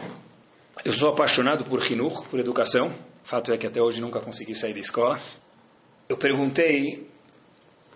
[0.86, 2.94] eu sou apaixonado por Hinur, por educação,
[3.32, 5.18] fato é que até hoje nunca consegui sair da escola.
[6.10, 7.08] Eu perguntei,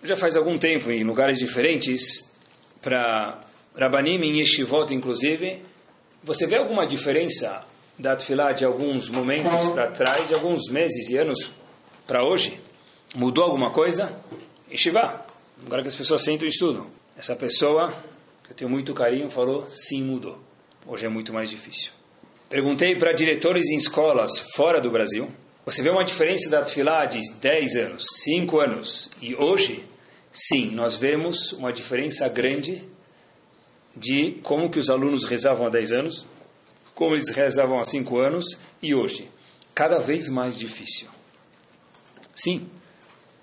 [0.02, 2.32] já faz algum tempo, em lugares diferentes,
[2.80, 3.38] para
[3.76, 5.62] Rabanim, em Yeshivot, inclusive,
[6.24, 7.66] você vê alguma diferença
[7.98, 11.52] da Tfilá de alguns momentos para trás, de alguns meses e anos
[12.06, 12.58] para hoje?
[13.14, 14.18] Mudou alguma coisa?
[14.70, 15.22] Yeshiva,
[15.66, 16.86] agora que as pessoas sentam e estudam.
[17.14, 17.92] Essa pessoa,
[18.42, 20.40] que eu tenho muito carinho, falou, sim, mudou.
[20.86, 21.95] Hoje é muito mais difícil.
[22.48, 25.30] Perguntei para diretores em escolas fora do Brasil,
[25.64, 29.84] você vê uma diferença da Tfilá de 10 anos, 5 anos e hoje?
[30.32, 32.84] Sim, nós vemos uma diferença grande
[33.96, 36.26] de como que os alunos rezavam há 10 anos
[36.96, 39.30] como eles rezavam há cinco anos e hoje.
[39.74, 41.08] Cada vez mais difícil.
[42.34, 42.68] Sim.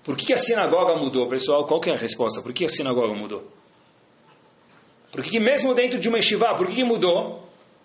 [0.04, 1.66] Por que a sinagoga mudou, pessoal?
[1.66, 2.42] Qual que é a resposta?
[2.42, 3.48] Por que a sinagoga mudou?
[5.12, 7.43] Por que mesmo dentro de uma yeshiva, por que mudou?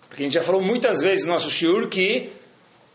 [0.09, 2.29] Porque a gente já falou muitas vezes no nosso shiur que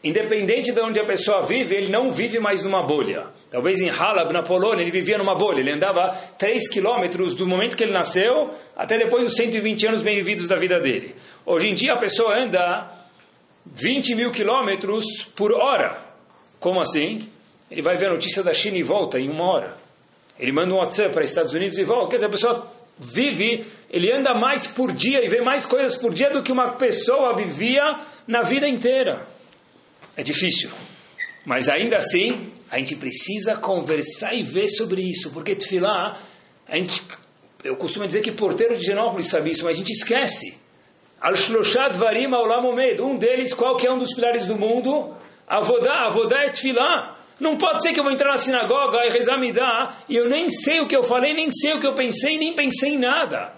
[0.04, 3.28] Independente de onde a pessoa vive, ele não vive mais numa bolha.
[3.50, 5.60] Talvez em Halab, na Polônia, ele vivia numa bolha.
[5.60, 10.16] Ele andava 3 quilômetros do momento que ele nasceu até depois dos 120 anos bem
[10.16, 11.14] vividos da vida dele.
[11.46, 12.92] Hoje em dia a pessoa anda
[13.64, 15.96] 20 mil quilômetros por hora.
[16.60, 17.26] Como assim?
[17.70, 19.74] Ele vai ver a notícia da China e volta em uma hora.
[20.38, 22.08] Ele manda um WhatsApp para os Estados Unidos e volta.
[22.08, 26.12] Quer dizer, a pessoa vive, ele anda mais por dia e vê mais coisas por
[26.12, 29.26] dia do que uma pessoa vivia na vida inteira.
[30.16, 30.70] É difícil.
[31.44, 36.18] Mas ainda assim, a gente precisa conversar e ver sobre isso, porque Tfilá,
[36.66, 37.02] a gente,
[37.62, 40.56] eu costumo dizer que porteiro de Genópolis sabe isso, mas a gente esquece.
[41.20, 42.26] Al-Shloshat Varim
[43.00, 45.14] um deles, qual que é um dos pilares do mundo?
[45.46, 47.13] Avodá, Avodá é Tfilá.
[47.40, 50.28] Não pode ser que eu vou entrar na sinagoga e rezar me dá, e eu
[50.28, 52.98] nem sei o que eu falei, nem sei o que eu pensei, nem pensei em
[52.98, 53.52] nada.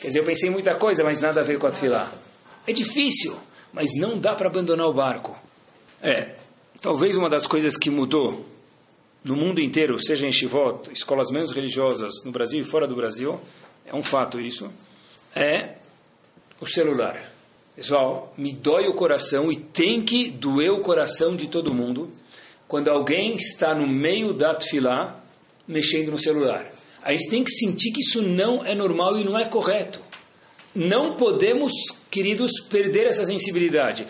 [0.00, 2.12] Quer dizer, eu pensei em muita coisa, mas nada ver com a Tfilá.
[2.66, 3.36] É difícil,
[3.72, 5.36] mas não dá para abandonar o barco.
[6.02, 6.34] É,
[6.80, 8.44] talvez uma das coisas que mudou
[9.22, 13.40] no mundo inteiro, seja em Shivot, escolas menos religiosas no Brasil e fora do Brasil,
[13.86, 14.68] é um fato isso,
[15.34, 15.74] é
[16.60, 17.32] o celular.
[17.76, 22.10] Pessoal, me dói o coração e tem que doer o coração de todo mundo
[22.72, 25.22] quando alguém está no meio da tefilá
[25.68, 26.72] mexendo no celular.
[27.02, 30.00] A gente tem que sentir que isso não é normal e não é correto.
[30.74, 31.70] Não podemos,
[32.10, 34.06] queridos, perder essa sensibilidade.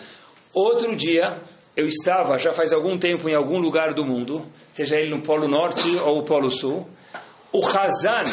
[0.53, 1.41] Outro dia,
[1.75, 5.49] eu estava já faz algum tempo em algum lugar do mundo, seja ele no Polo
[5.49, 6.87] Norte ou no Polo Sul,
[7.51, 8.23] o Hazan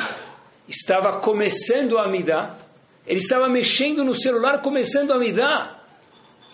[0.69, 2.57] estava começando a me dar,
[3.05, 5.85] ele estava mexendo no celular, começando a me dar.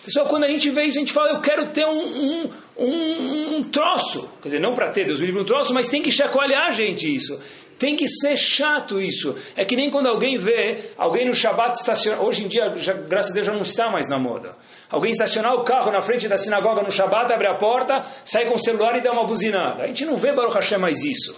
[0.03, 3.57] Pessoal, quando a gente vê isso, a gente fala, eu quero ter um, um, um,
[3.57, 4.29] um troço.
[4.43, 6.73] Quer dizer, não para ter, Deus me livre um troço, mas tem que chacoalhar a
[6.73, 7.41] gente isso.
[7.79, 9.35] Tem que ser chato isso.
[9.55, 12.23] É que nem quando alguém vê alguém no Shabat estacionar.
[12.23, 14.57] Hoje em dia, já, graças a Deus, já não está mais na moda.
[14.91, 18.55] Alguém estacionar o carro na frente da sinagoga no Shabat, abre a porta, sai com
[18.55, 19.83] o celular e dá uma buzinada.
[19.83, 21.37] A gente não vê Baruch Hashem mais isso.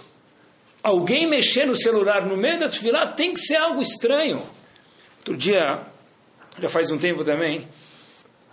[0.81, 4.41] Alguém mexer no celular no meio da tefilá tem que ser algo estranho.
[5.17, 5.81] Outro dia,
[6.57, 7.67] já faz um tempo também,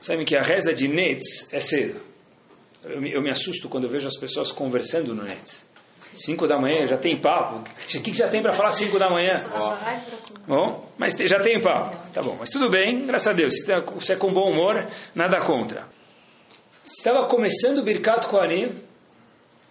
[0.01, 2.06] sabe que a reza de Nets é cedo.
[2.87, 5.67] Eu me, eu me assusto quando eu vejo as pessoas conversando no Nets.
[6.13, 7.57] 5 da manhã, já tem papo.
[7.59, 9.45] O que, já tem para falar 5 da manhã?
[10.47, 11.95] Bom, mas já tem papo.
[12.13, 13.55] Tá bom, mas tudo bem, graças a Deus.
[13.55, 15.85] Se você é com bom humor, nada contra.
[16.87, 18.75] Estava começando o Birkat Kohanim,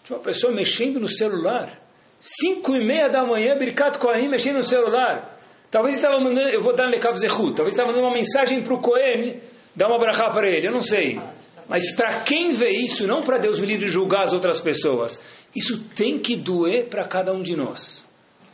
[0.04, 1.82] tinha uma pessoa mexendo no celular.
[2.20, 5.36] 5 e meia da manhã, Birkat Kohanim mexendo no celular.
[5.72, 8.61] Talvez ele estava mandando, eu vou dar um Lekav Zehut, talvez estava mandando uma mensagem
[8.61, 9.41] para o Kohen,
[9.76, 11.20] dar uma brachá para ele, eu não sei.
[11.68, 15.20] Mas para quem vê isso, não para Deus me livre de julgar as outras pessoas,
[15.55, 18.05] isso tem que doer para cada um de nós.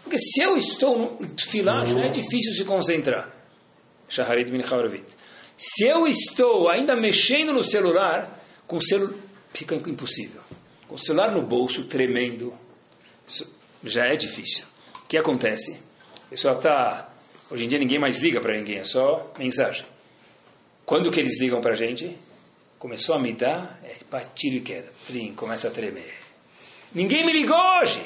[0.04, 3.32] Porque se eu estou no filar, já é difícil se concentrar.
[4.10, 4.62] Shaharit bin
[5.58, 9.14] Se eu estou ainda mexendo no celular, com o celular
[9.54, 10.42] fica impossível.
[10.88, 12.54] Com o celular no bolso, tremendo,
[13.28, 13.48] isso
[13.84, 14.66] já é difícil.
[15.04, 15.80] O que acontece?
[16.26, 17.10] A pessoa está...
[17.50, 19.86] Hoje em dia ninguém mais liga para ninguém, é só mensagem.
[20.86, 22.18] Quando que eles ligam para a gente?
[22.82, 24.88] Começou a me dar, é para tiro e queda.
[25.06, 26.16] Trim, começa a tremer.
[26.96, 28.02] Ninguém me ligou hoje.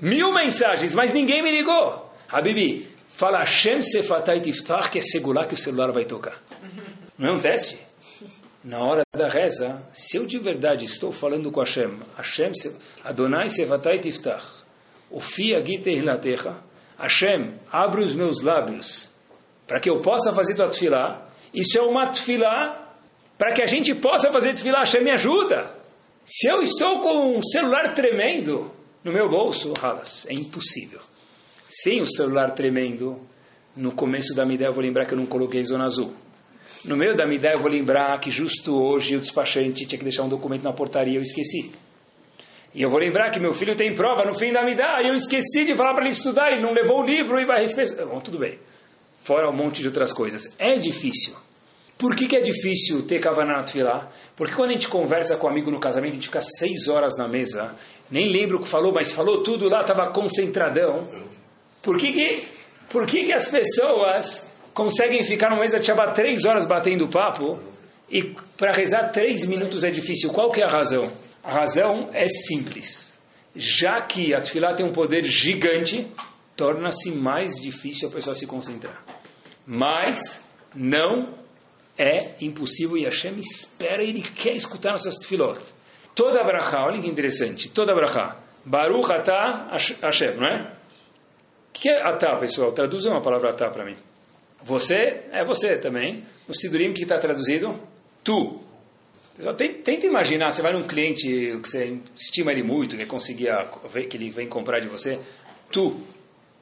[0.00, 2.14] Mil mensagens, mas ninguém me ligou.
[2.28, 6.40] Habibi, fala Hashem Sefatai Tiftach, que é segurar que o celular vai tocar.
[7.18, 7.76] Não é um teste?
[8.62, 12.52] Na hora da reza, se eu de verdade estou falando com Hashem, Hashem,
[13.02, 14.46] Adonai Sefatai Tiftach,
[15.10, 16.54] Ufi Agite Hilatecha,
[16.96, 19.08] Hashem, abre os meus lábios
[19.66, 21.26] para que eu possa fazer tua tefilá.
[21.52, 22.83] Isso é uma tefilá
[23.38, 24.80] para que a gente possa fazer tefilá.
[24.80, 25.74] Hashem me ajuda.
[26.24, 28.70] Se eu estou com um celular tremendo
[29.02, 31.00] no meu bolso, ralas, é impossível.
[31.68, 33.20] Sem o celular tremendo,
[33.76, 36.14] no começo da ideia eu vou lembrar que eu não coloquei zona azul.
[36.84, 40.22] No meio da ideia eu vou lembrar que justo hoje o despachante tinha que deixar
[40.22, 41.72] um documento na portaria, eu esqueci.
[42.74, 45.14] E eu vou lembrar que meu filho tem prova no fim da midá, e eu
[45.14, 48.04] esqueci de falar para ele estudar, ele não levou o livro e vai respeitar.
[48.04, 48.58] Bom, tudo bem.
[49.22, 50.52] Fora um monte de outras coisas.
[50.58, 51.34] É difícil.
[51.96, 54.08] Por que, que é difícil ter Kavanat Filah?
[54.36, 57.16] Porque quando a gente conversa com um amigo no casamento, a gente fica seis horas
[57.16, 57.74] na mesa,
[58.10, 61.08] nem lembro o que falou, mas falou tudo lá, estava concentradão.
[61.82, 62.44] Por que, que,
[62.88, 67.60] por que, que as pessoas conseguem ficar numa mesa de Shabbat três horas batendo papo
[68.10, 70.30] e para rezar três minutos é difícil?
[70.30, 71.12] Qual que é a razão?
[71.42, 73.16] A razão é simples.
[73.54, 76.08] Já que a Tfilah tem um poder gigante,
[76.56, 79.04] torna-se mais difícil a pessoa se concentrar.
[79.64, 80.42] Mas
[80.74, 81.43] não
[81.96, 85.60] é impossível e Hashem espera Ele quer escutar nossas tefilot.
[86.14, 88.36] Toda a brachá, olha que interessante, toda a brachá.
[88.64, 89.70] Baruch atah
[90.02, 90.72] Hashem, não é?
[91.68, 92.72] O que é atah, pessoal?
[92.72, 93.96] Traduzam uma palavra atah para mim.
[94.62, 96.24] Você é você também.
[96.48, 97.78] No Sidurim, que está traduzido?
[98.22, 98.60] Tu.
[99.36, 101.26] Pessoal, tenta imaginar, você vai num cliente
[101.60, 103.68] que você estima ele muito, que conseguia
[104.08, 105.18] que ele vem comprar de você.
[105.70, 106.00] Tu.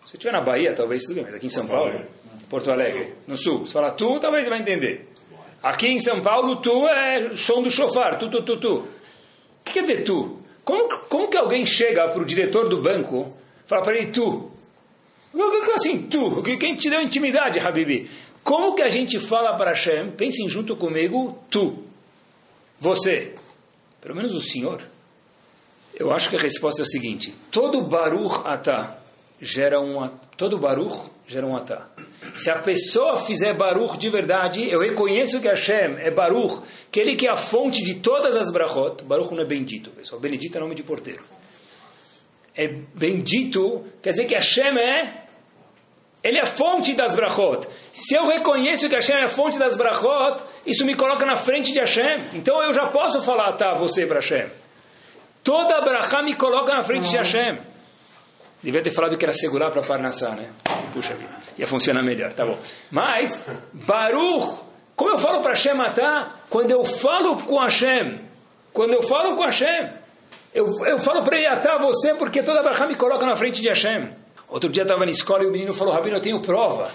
[0.07, 2.05] Se estiver na Bahia, talvez tudo bem, mas aqui em São Paulo,
[2.49, 5.12] Porto Alegre, no sul, você fala tu, talvez você vai entender.
[5.63, 8.75] Aqui em São Paulo, tu é som do chofar, tu, tu, tu, tu.
[8.79, 8.89] O
[9.65, 10.41] que quer dizer tu?
[10.65, 14.51] Como, como que alguém chega para o diretor do banco e fala para ele tu?
[15.75, 16.43] Assim, tu?
[16.43, 18.11] Quem te deu intimidade, Habibi?
[18.43, 21.85] Como que a gente fala para Hashem, pensem junto comigo, tu,
[22.79, 23.35] você,
[24.01, 24.83] pelo menos o senhor?
[25.95, 28.99] Eu acho que a resposta é a seguinte, todo Baruch Atah
[29.41, 31.89] gera um, todo Baruch gera um Atah.
[32.35, 37.17] Se a pessoa fizer Baruch de verdade, eu reconheço que Hashem é Baruch, que ele
[37.17, 39.05] que é a fonte de todas as brachot.
[39.05, 40.21] Baruch não é bendito, pessoal.
[40.21, 41.23] Benedito é nome de porteiro.
[42.55, 45.23] É bendito, quer dizer que Hashem é
[46.23, 47.67] ele é a fonte das brachot.
[47.93, 51.73] Se eu reconheço que Hashem é a fonte das brachot, isso me coloca na frente
[51.73, 52.21] de Hashem.
[52.35, 54.47] Então eu já posso falar, tá, você para Hashem.
[55.43, 57.59] Toda brachá me coloca na frente de Hashem.
[58.63, 60.51] Devia ter falado que era segurar para Parnassá, né?
[60.93, 62.57] Puxa vida, ia funcionar melhor, tá bom.
[62.91, 64.61] Mas, Baruch,
[64.95, 66.47] como eu falo para Hashem matar?
[66.49, 68.21] Quando eu falo com Hashem,
[68.73, 69.91] quando eu falo com Hashem,
[70.55, 71.49] eu, eu falo para ele
[71.81, 74.11] você porque toda brachá me coloca na frente de Hashem.
[74.49, 76.91] Outro dia estava na escola e o menino falou, Rabino, eu tenho prova.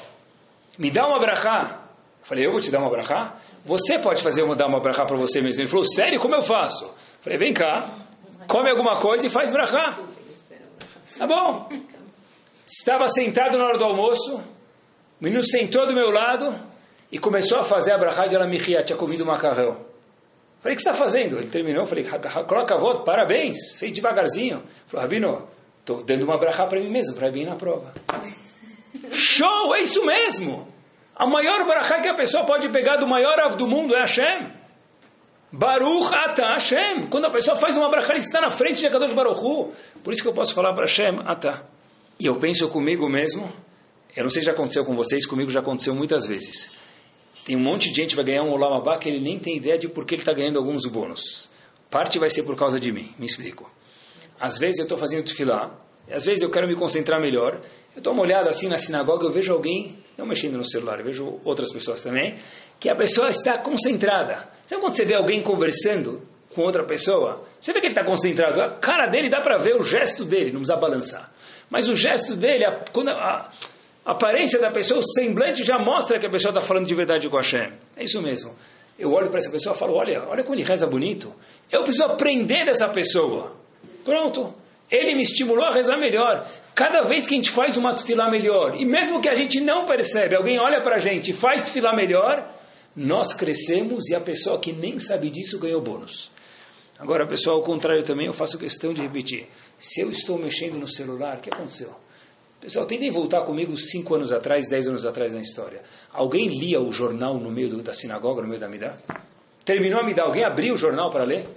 [0.77, 1.81] Me dá uma brachá.
[2.21, 3.35] Falei, eu vou te dar uma brachá?
[3.65, 5.61] Você pode fazer uma, dar uma brachá para você mesmo.
[5.61, 6.93] Ele falou, sério, como eu faço?
[7.21, 7.89] Falei, vem cá,
[8.47, 9.97] come alguma coisa e faz brachá.
[11.17, 11.69] Tá bom.
[12.65, 16.53] Estava sentado na hora do almoço, o menino sentou do meu lado
[17.11, 19.77] e começou a fazer a brachá de Alamihia, tinha comido macarrão.
[20.61, 21.37] Falei, o que você está fazendo?
[21.37, 22.05] Ele terminou, falei,
[22.47, 24.61] coloca a volta, parabéns, fez devagarzinho.
[24.87, 25.47] Falei, Rabino,
[25.79, 27.93] estou dando uma brachá para mim mesmo, para vir na prova.
[29.11, 30.67] Show, é isso mesmo!
[31.15, 34.51] A maior brachá que a pessoa pode pegar do maior av do mundo é Hashem.
[35.51, 37.07] Baruch Ata Hashem.
[37.07, 39.71] Quando a pessoa faz uma brachá, ele está na frente de Akadosh Baruch Hu.
[40.03, 41.65] Por isso que eu posso falar para Hashem Ata.
[42.19, 43.51] E eu penso comigo mesmo,
[44.15, 46.71] eu não sei se já aconteceu com vocês, comigo já aconteceu muitas vezes.
[47.45, 49.77] Tem um monte de gente que vai ganhar um Olam que ele nem tem ideia
[49.77, 51.49] de por que ele está ganhando alguns bônus.
[51.89, 53.71] Parte vai ser por causa de mim, me explico.
[54.39, 55.71] Às vezes eu estou fazendo tefilá,
[56.11, 57.61] às vezes eu quero me concentrar melhor,
[57.95, 61.05] eu dou uma olhada assim na sinagoga, eu vejo alguém, não mexendo no celular, eu
[61.05, 62.35] vejo outras pessoas também,
[62.79, 64.56] que a pessoa está concentrada.
[64.67, 66.21] Sabe quando você vê alguém conversando
[66.53, 67.41] com outra pessoa?
[67.57, 70.51] Você vê que ele está concentrado, a cara dele dá para ver o gesto dele,
[70.51, 71.31] não precisa balançar.
[71.69, 73.49] Mas o gesto dele, a, a,
[74.05, 77.29] a aparência da pessoa, o semblante já mostra que a pessoa está falando de verdade
[77.29, 77.71] com a Hashem.
[77.95, 78.53] É isso mesmo.
[78.99, 81.33] Eu olho para essa pessoa e falo, olha, olha como ele reza bonito.
[81.71, 83.55] Eu preciso aprender dessa pessoa.
[84.03, 84.53] Pronto.
[84.91, 86.45] Ele me estimulou a rezar melhor.
[86.75, 89.85] Cada vez que a gente faz uma tefilá melhor, e mesmo que a gente não
[89.85, 92.56] percebe, alguém olha para a gente e faz tefilá melhor,
[92.97, 96.31] nós crescemos e a pessoa que nem sabe disso ganhou bônus.
[96.97, 99.47] Agora, pessoal, ao contrário também, eu faço questão de repetir.
[99.77, 101.91] Se eu estou mexendo no celular, o que aconteceu?
[102.59, 105.83] Pessoal, tentem voltar comigo cinco anos atrás, dez anos atrás na história.
[106.11, 108.97] Alguém lia o jornal no meio do, da sinagoga, no meio da Midá?
[109.63, 111.47] Terminou a Midá, alguém abriu o jornal para ler?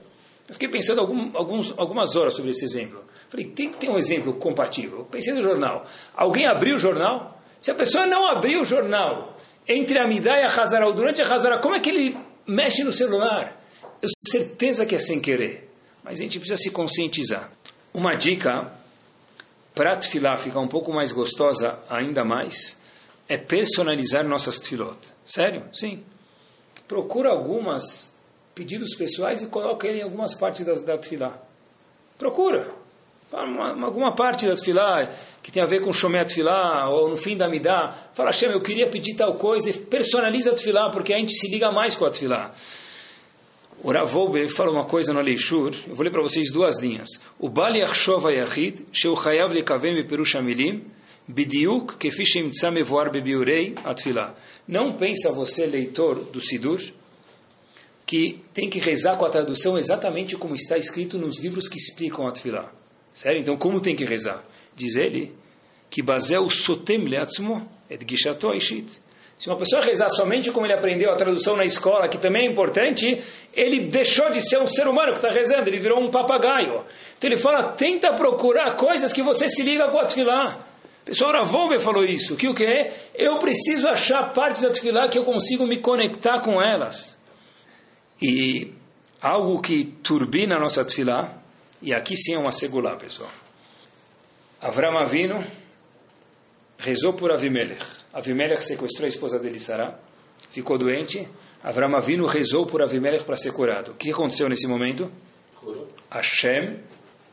[0.46, 3.02] Eu fiquei pensando algum, alguns, algumas horas sobre esse exemplo.
[3.30, 5.06] Falei, tem que ter um exemplo compatível.
[5.10, 5.86] Pensei no jornal.
[6.14, 7.40] Alguém abriu o jornal?
[7.62, 9.36] Se a pessoa não abriu o jornal
[9.66, 12.92] entre a Midá e a Hazara, durante a Hazara, como é que ele mexe no
[12.92, 13.60] celular?
[14.02, 15.70] Eu tenho certeza que é sem querer.
[16.02, 17.50] Mas a gente precisa se conscientizar.
[17.92, 18.72] Uma dica
[19.74, 22.76] para a tefilá ficar um pouco mais gostosa ainda mais,
[23.28, 24.98] é personalizar nossas tefilot.
[25.24, 25.64] Sério?
[25.72, 26.02] Sim.
[26.88, 28.12] Procura algumas
[28.54, 31.40] pedidos pessoais e coloca ele em algumas partes da, da tefilá.
[32.18, 32.74] Procura.
[33.32, 35.08] Uma, alguma parte da tefilá
[35.42, 37.94] que tem a ver com Shomet tefilá, ou no fim da Midá.
[38.12, 41.48] Fala, Hashem, eu queria pedir tal coisa, e personaliza a tefilá, porque a gente se
[41.48, 42.52] liga mais com a tefilá.
[43.82, 47.08] O Ravolbe fala uma coisa no Aleishur, eu vou ler para vocês duas linhas.
[47.38, 50.84] O Bali Yachshov Ayachid, Sheu Chayav Lekavem Beperush Amilim,
[51.26, 53.74] Bidiuk Kefi Shemtza Mevoar Bebiurei.
[54.68, 56.78] Não pensa você, leitor do Sidur,
[58.04, 62.26] que tem que rezar com a tradução exatamente como está escrito nos livros que explicam
[62.26, 62.79] a Atfilah.
[63.12, 63.40] Sério?
[63.40, 64.44] Então, como tem que rezar?
[64.76, 65.34] Diz ele
[65.88, 69.00] que Bazel Sotem Leatzmo et Gishato Aishit
[69.40, 72.50] se uma pessoa rezar somente como ele aprendeu a tradução na escola, que também é
[72.50, 73.18] importante,
[73.54, 76.84] ele deixou de ser um ser humano que está rezando, ele virou um papagaio.
[77.16, 80.58] Então ele fala, tenta procurar coisas que você se liga com a tefilá.
[81.00, 82.92] O pessoal Ravolbe falou isso, que o que é?
[83.14, 87.18] Eu preciso achar partes da tefilá que eu consigo me conectar com elas.
[88.20, 88.74] E
[89.22, 91.32] algo que turbina a nossa tefilá,
[91.82, 93.30] e aqui sim é uma segulá, pessoal.
[94.60, 95.42] Avram Avino
[96.78, 97.82] rezou por Avimelech.
[98.12, 99.98] Avimelech sequestrou a esposa dele, Sará,
[100.50, 101.26] ficou doente.
[101.62, 103.92] Avram Avinu rezou por Avimelech para ser curado.
[103.92, 105.10] O que aconteceu nesse momento?
[105.54, 105.88] Curou.
[106.10, 106.78] Hashem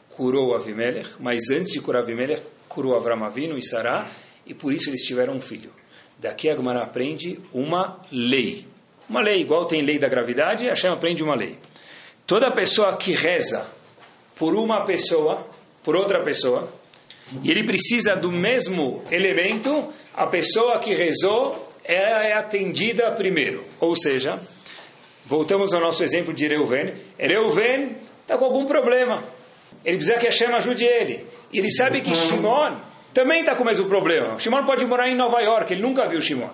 [0.10, 4.10] curou Avimelech, mas antes de curar Avimelech, curou Avram Avinu e Sará,
[4.46, 5.72] e por isso eles tiveram um filho.
[6.18, 8.66] Daqui a Gemara aprende uma lei.
[9.10, 11.58] Uma lei, igual tem lei da gravidade, Hashem aprende uma lei.
[12.26, 13.77] Toda pessoa que reza
[14.38, 15.48] por uma pessoa,
[15.84, 16.72] por outra pessoa,
[17.44, 23.64] e ele precisa do mesmo elemento, a pessoa que rezou ela é atendida primeiro.
[23.80, 24.40] Ou seja,
[25.26, 26.94] voltamos ao nosso exemplo de Reuven.
[27.18, 29.24] Reuven está com algum problema.
[29.86, 31.26] Ele precisa que Hashem ajude ele.
[31.52, 32.76] E ele sabe que Shimon
[33.14, 34.38] também está com o mesmo problema.
[34.38, 36.50] Shimon pode morar em Nova York, ele nunca viu Shimon.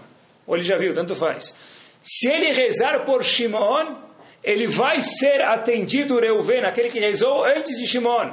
[0.46, 1.56] Ou ele já viu, tanto faz.
[2.02, 3.96] Se ele rezar por Shimon,
[4.44, 8.32] ele vai ser atendido Reuven, aquele que rezou antes de Shimon.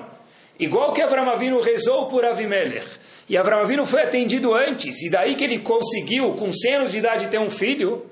[0.58, 2.86] Igual que Avram Avinu rezou por Avimelech.
[3.28, 6.98] E Avram Avinu foi atendido antes, e daí que ele conseguiu, com 100 anos de
[6.98, 8.04] idade, ter um filho.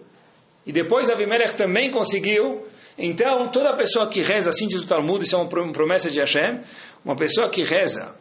[0.65, 2.65] E depois Avimelech também conseguiu.
[2.97, 6.61] Então, toda pessoa que reza, assim diz o Talmud, isso é uma promessa de Hashem,
[7.05, 8.15] uma pessoa que reza,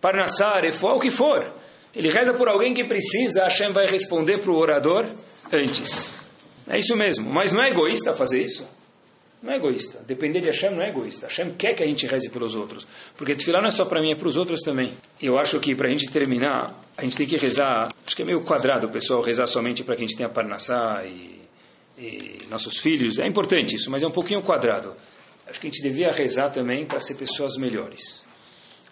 [0.00, 1.46] Parnassar, Efó, o que for,
[1.94, 5.06] ele reza por alguém que precisa, Hashem vai responder para o orador
[5.52, 6.10] antes.
[6.68, 8.68] É isso mesmo, mas não é egoísta fazer isso?
[9.44, 10.00] Não é egoísta.
[10.06, 11.26] Depender de Hashem não é egoísta.
[11.26, 12.86] Hashem quer que a gente reze pelos outros.
[13.14, 14.94] Porque tefilá não é só para mim, é para os outros também.
[15.20, 17.94] Eu acho que para a gente terminar, a gente tem que rezar.
[18.06, 21.04] Acho que é meio quadrado o pessoal rezar somente para que a gente tenha parnassá
[21.04, 21.42] e,
[21.98, 23.18] e nossos filhos.
[23.18, 24.94] É importante isso, mas é um pouquinho quadrado.
[25.46, 28.26] Acho que a gente devia rezar também para ser pessoas melhores.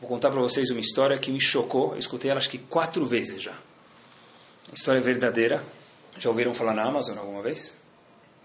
[0.02, 1.92] Vou contar para vocês uma história que me chocou.
[1.92, 3.54] Eu escutei ela acho que quatro vezes já.
[4.70, 5.64] História verdadeira.
[6.18, 7.74] Já ouviram falar na Amazon alguma vez?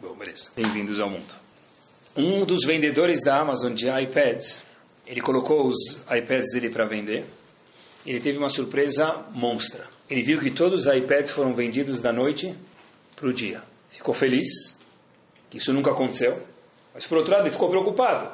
[0.02, 0.52] Bom, beleza.
[0.56, 1.47] Bem-vindos ao mundo
[2.18, 4.64] um dos vendedores da Amazon de iPads,
[5.06, 7.26] ele colocou os iPads dele para vender.
[8.06, 9.86] Ele teve uma surpresa monstra.
[10.10, 12.56] Ele viu que todos os iPads foram vendidos da noite
[13.16, 13.62] para o dia.
[13.92, 14.78] Ficou feliz,
[15.50, 16.42] que isso nunca aconteceu.
[16.94, 18.28] Mas por outro lado, ele ficou preocupado.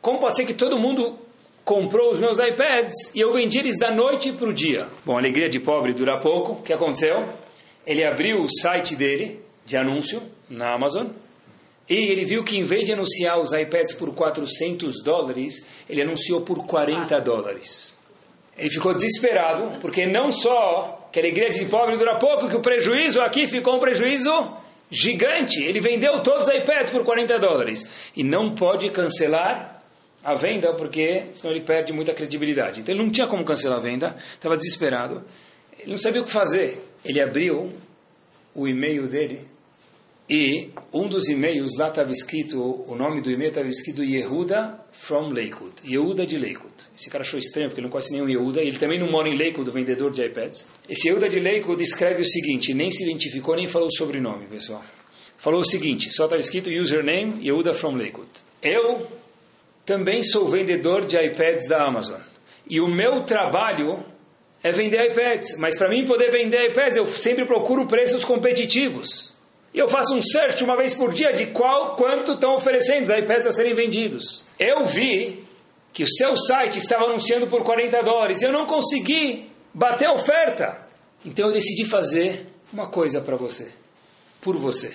[0.00, 1.18] Como pode ser que todo mundo
[1.64, 4.86] comprou os meus iPads e eu vendi eles da noite para o dia?
[5.04, 6.52] Bom, a alegria de pobre dura pouco.
[6.52, 7.28] O que aconteceu?
[7.86, 11.08] Ele abriu o site dele de anúncio na Amazon
[11.88, 16.40] e ele viu que em vez de anunciar os iPads por 400 dólares, ele anunciou
[16.40, 17.96] por 40 dólares.
[18.56, 22.60] Ele ficou desesperado, porque não só que a alegria de pobre dura pouco, que o
[22.60, 24.30] prejuízo aqui ficou um prejuízo
[24.90, 25.62] gigante.
[25.62, 27.86] Ele vendeu todos os iPads por 40 dólares.
[28.16, 29.82] E não pode cancelar
[30.22, 32.80] a venda, porque senão ele perde muita credibilidade.
[32.80, 35.22] Então ele não tinha como cancelar a venda, estava desesperado.
[35.78, 36.82] Ele não sabia o que fazer.
[37.04, 37.72] Ele abriu
[38.54, 39.53] o e-mail dele
[40.28, 45.28] e um dos e-mails lá estava escrito, o nome do e-mail estava escrito Yehuda from
[45.28, 45.74] Lakewood.
[45.86, 46.74] Yehuda de Lakewood.
[46.96, 48.62] Esse cara achou estranho, porque ele não conhece nenhum Yehuda.
[48.62, 50.66] Ele também não mora em Lakewood, o vendedor de iPads.
[50.88, 54.82] Esse Yehuda de Lakewood escreve o seguinte, nem se identificou, nem falou o sobrenome, pessoal.
[55.36, 58.30] Falou o seguinte, só estava escrito username Yehuda from Lakewood.
[58.62, 59.06] Eu
[59.84, 62.20] também sou vendedor de iPads da Amazon.
[62.66, 64.02] E o meu trabalho
[64.62, 65.58] é vender iPads.
[65.58, 69.33] Mas para mim poder vender iPads, eu sempre procuro preços competitivos.
[69.74, 73.10] E eu faço um search uma vez por dia de qual, quanto estão oferecendo os
[73.10, 74.44] iPads a serem vendidos.
[74.56, 75.42] Eu vi
[75.92, 78.40] que o seu site estava anunciando por 40 dólares.
[78.40, 80.86] Eu não consegui bater a oferta.
[81.24, 83.72] Então eu decidi fazer uma coisa para você.
[84.40, 84.94] Por você.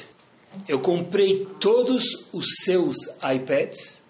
[0.66, 4.02] Eu comprei todos os seus iPads.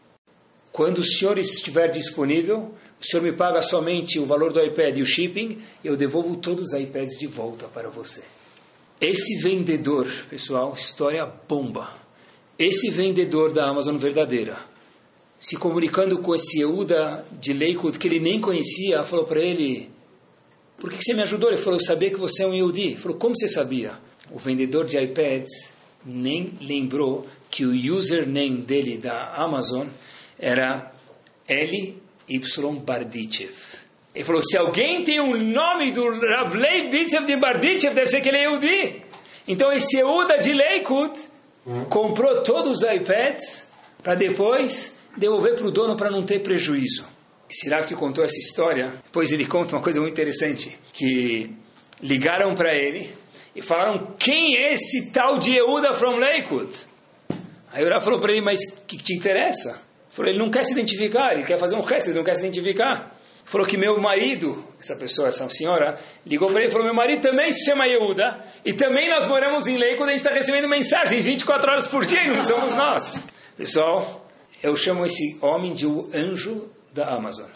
[0.72, 5.02] Quando o senhor estiver disponível, o senhor me paga somente o valor do iPad e
[5.02, 8.22] o shipping, eu devolvo todos os iPads de volta para você.
[9.02, 11.90] Esse vendedor, pessoal, história bomba.
[12.58, 14.58] Esse vendedor da Amazon verdadeira,
[15.40, 19.90] se comunicando com esse Euda de Lakewood que ele nem conhecia, falou para ele:
[20.78, 21.50] Por que você me ajudou?
[21.50, 22.82] Ele falou: Eu sabia que você é um Yehudi.
[22.82, 23.94] Ele falou: Como você sabia?
[24.32, 25.72] O vendedor de iPads
[26.06, 29.88] nem lembrou que o username dele da Amazon
[30.38, 30.94] era
[31.48, 31.98] L
[32.28, 33.69] Y Bardichev.
[34.20, 38.20] Ele falou, se alguém tem o um nome do Ravlei Bitsev de Bardichev, deve ser
[38.20, 39.02] que ele é Yehudi.
[39.48, 41.18] Então esse Yehuda de Leikut
[41.90, 43.70] comprou todos os iPads
[44.04, 47.06] para depois devolver para o dono para não ter prejuízo.
[47.50, 51.56] Esse Rav que contou essa história, depois ele conta uma coisa muito interessante, que
[52.04, 53.10] ligaram para ele
[53.56, 56.76] e falaram, quem é esse tal de Yehuda from Lakewood?
[57.72, 59.82] Aí o Rav falou para ele, mas o que, que te interessa?
[60.10, 62.42] Falou, ele não quer se identificar, ele quer fazer um resto, ele não quer se
[62.42, 63.18] identificar.
[63.50, 67.20] Falou que meu marido, essa pessoa, essa senhora, ligou para ele e falou: Meu marido
[67.20, 70.68] também se chama Yehuda, e também nós moramos em Lei quando a gente está recebendo
[70.68, 73.24] mensagens 24 horas por dia e não somos nós.
[73.58, 74.30] Pessoal,
[74.62, 77.48] eu chamo esse homem de o anjo da Amazon.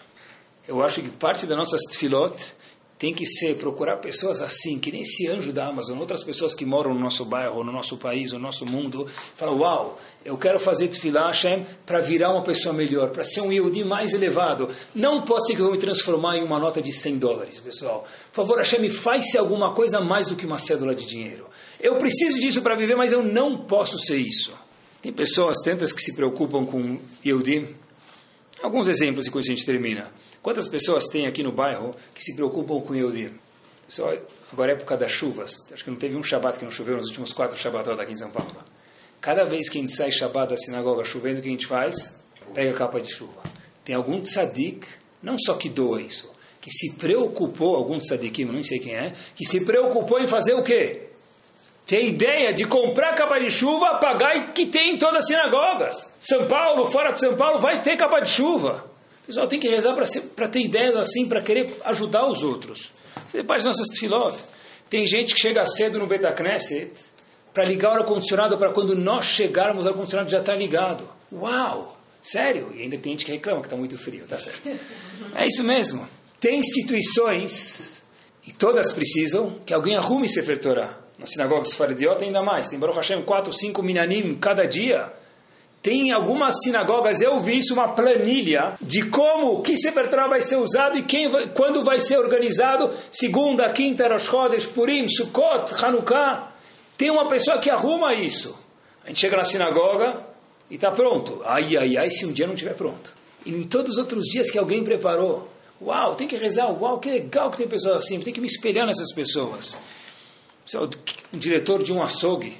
[0.67, 2.55] Eu acho que parte da nossa tefilot
[3.03, 6.65] tem que ser procurar pessoas assim, que nem esse anjo da Amazon, outras pessoas que
[6.65, 10.87] moram no nosso bairro, no nosso país, no nosso mundo, falam, uau, eu quero fazer
[10.87, 14.69] tefilá Hashem para virar uma pessoa melhor, para ser um Yehudi mais elevado.
[14.95, 18.07] Não pode ser que eu me transformar em uma nota de 100 dólares, pessoal.
[18.31, 21.47] Por favor, Hashem, faz-se alguma coisa mais do que uma cédula de dinheiro.
[21.81, 24.53] Eu preciso disso para viver, mas eu não posso ser isso.
[25.01, 27.67] Tem pessoas tantas que se preocupam com Yehudi.
[28.61, 30.09] Alguns exemplos e com isso a gente termina.
[30.43, 33.31] Quantas pessoas tem aqui no bairro que se preocupam com Yehudi?
[33.87, 34.13] Pessoal,
[34.51, 35.53] agora é época das chuvas.
[35.71, 38.17] Acho que não teve um Shabat que não choveu nos últimos quatro Shabbatot aqui em
[38.17, 38.53] São Paulo.
[39.21, 42.19] Cada vez que a gente sai Shabbat da sinagoga chovendo, o que a gente faz?
[42.53, 43.41] Pega a capa de chuva.
[43.85, 44.85] Tem algum tzadik,
[45.21, 46.29] não só que doa isso,
[46.59, 50.63] que se preocupou, algum tzadikim, não sei quem é, que se preocupou em fazer o
[50.63, 51.07] quê?
[51.85, 56.13] Ter ideia de comprar capa de chuva, pagar e que tem em todas as sinagogas.
[56.19, 58.91] São Paulo, fora de São Paulo, vai ter capa de chuva.
[59.33, 59.95] Pessoal tem que rezar
[60.35, 62.93] para ter ideias assim, para querer ajudar os outros.
[63.31, 64.37] Depois das nossas tefilot.
[64.89, 66.91] Tem gente que chega cedo no Betacneset
[67.53, 71.09] para ligar o ar-condicionado para quando nós chegarmos, o ar-condicionado já está ligado.
[71.31, 71.97] Uau!
[72.21, 72.71] Sério?
[72.75, 74.69] E ainda tem gente que reclama que está muito frio, tá certo?
[75.35, 76.07] É isso mesmo.
[76.39, 78.01] Tem instituições,
[78.45, 80.99] e todas precisam, que alguém arrume Sefer Torah.
[81.17, 82.69] Na sinagoga Sfaradiota ainda mais.
[82.69, 85.11] Tem Baruch Hashem, quatro, cinco minanim cada dia.
[85.83, 90.55] Tem algumas sinagogas, eu vi isso, uma planilha de como, que Sefer Torah vai ser
[90.55, 96.53] usado e quem vai, quando vai ser organizado, segunda, quinta, Rosh Chodesh, Purim, Sukkot, Hanukkah.
[96.97, 98.57] Tem uma pessoa que arruma isso.
[99.03, 100.23] A gente chega na sinagoga
[100.71, 101.41] e está pronto.
[101.43, 103.13] Ai, ai, ai, se um dia não estiver pronto.
[103.45, 105.49] E em todos os outros dias que alguém preparou.
[105.81, 106.71] Uau, tem que rezar.
[106.71, 108.21] Uau, que legal que tem pessoas assim.
[108.21, 109.77] Tem que me espelhar nessas pessoas.
[111.33, 112.55] Um diretor de um açougue,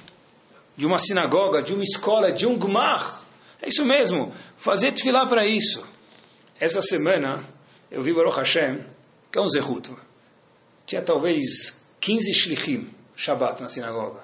[0.76, 3.24] de uma sinagoga, de uma escola, de um gmar.
[3.60, 4.32] É isso mesmo.
[4.56, 5.86] Fazer tefilá para isso.
[6.58, 7.42] Essa semana
[7.90, 8.84] eu vi Baruch Hashem,
[9.30, 9.96] que é um zerruto.
[10.86, 14.20] Tinha talvez 15 shlichim, Shabbat, na sinagoga.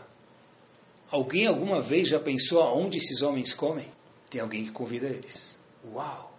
[1.11, 3.88] Alguém alguma vez já pensou aonde esses homens comem?
[4.28, 5.59] Tem alguém que convida eles.
[5.92, 6.38] Uau!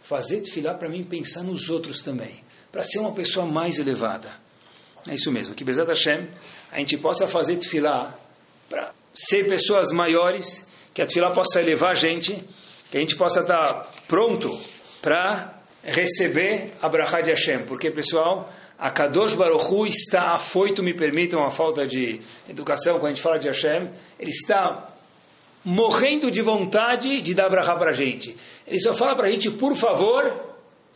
[0.00, 4.30] Fazer tefilá para mim pensar nos outros também, para ser uma pessoa mais elevada.
[5.06, 6.28] É isso mesmo, que Bezat Hashem,
[6.70, 8.16] a gente possa fazer tefilá
[8.68, 12.38] para ser pessoas maiores, que a tefilá possa elevar a gente,
[12.90, 14.50] que a gente possa estar pronto
[15.00, 17.60] para receber a brachá de Hashem.
[17.64, 23.14] Porque, pessoal, a Kadosh Baruchu está afoito, me permitam a falta de educação quando a
[23.14, 23.90] gente fala de Hashem,
[24.20, 24.92] ele está
[25.64, 28.36] morrendo de vontade de dar brachá para a gente.
[28.66, 30.54] Ele só fala para a gente, por favor,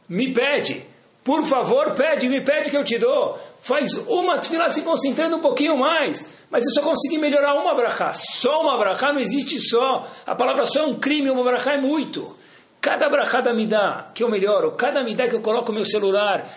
[0.09, 0.85] me pede.
[1.23, 3.39] Por favor, pede, me pede que eu te dou.
[3.61, 6.29] Faz uma tefilá se concentrando um pouquinho mais.
[6.51, 8.11] Mas eu só consegui melhorar uma brachá.
[8.13, 10.07] Só uma brachá não existe só.
[10.27, 12.35] A palavra só é um crime, uma brachá é muito.
[12.81, 16.51] Cada brachá da dá que eu melhoro, cada dá que eu coloco meu celular,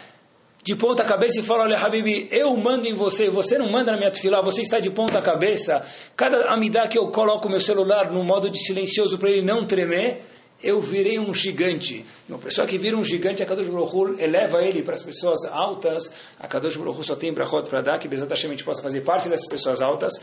[0.64, 3.98] de ponta cabeça e fala, olha, Habibi, eu mando em você, você não manda na
[3.98, 5.86] minha tefilá, você está de ponta cabeça.
[6.16, 10.24] Cada amidá que eu coloco meu celular no modo de silencioso para ele não tremer,
[10.64, 12.06] eu virei um gigante.
[12.28, 16.10] Uma pessoa que vira um gigante, a Kadosh Baruch eleva ele para as pessoas altas.
[16.40, 19.28] A Kadosh Baruch só tem brachot para dar, que Hashem a gente possa fazer parte
[19.28, 20.14] dessas pessoas altas.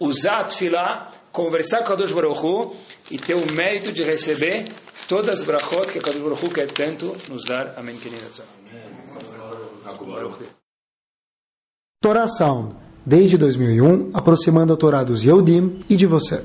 [0.00, 2.74] Usar Tfilah, conversar com a Kadosh Baruch
[3.10, 4.64] e ter o mérito de receber
[5.08, 7.74] todas as brachot que a Kadosh Baruch quer tanto nos dar.
[7.76, 7.96] Amém.
[12.02, 12.74] Torah Sound,
[13.06, 16.42] desde 2001, aproximando a Torá dos Yehudim e de você.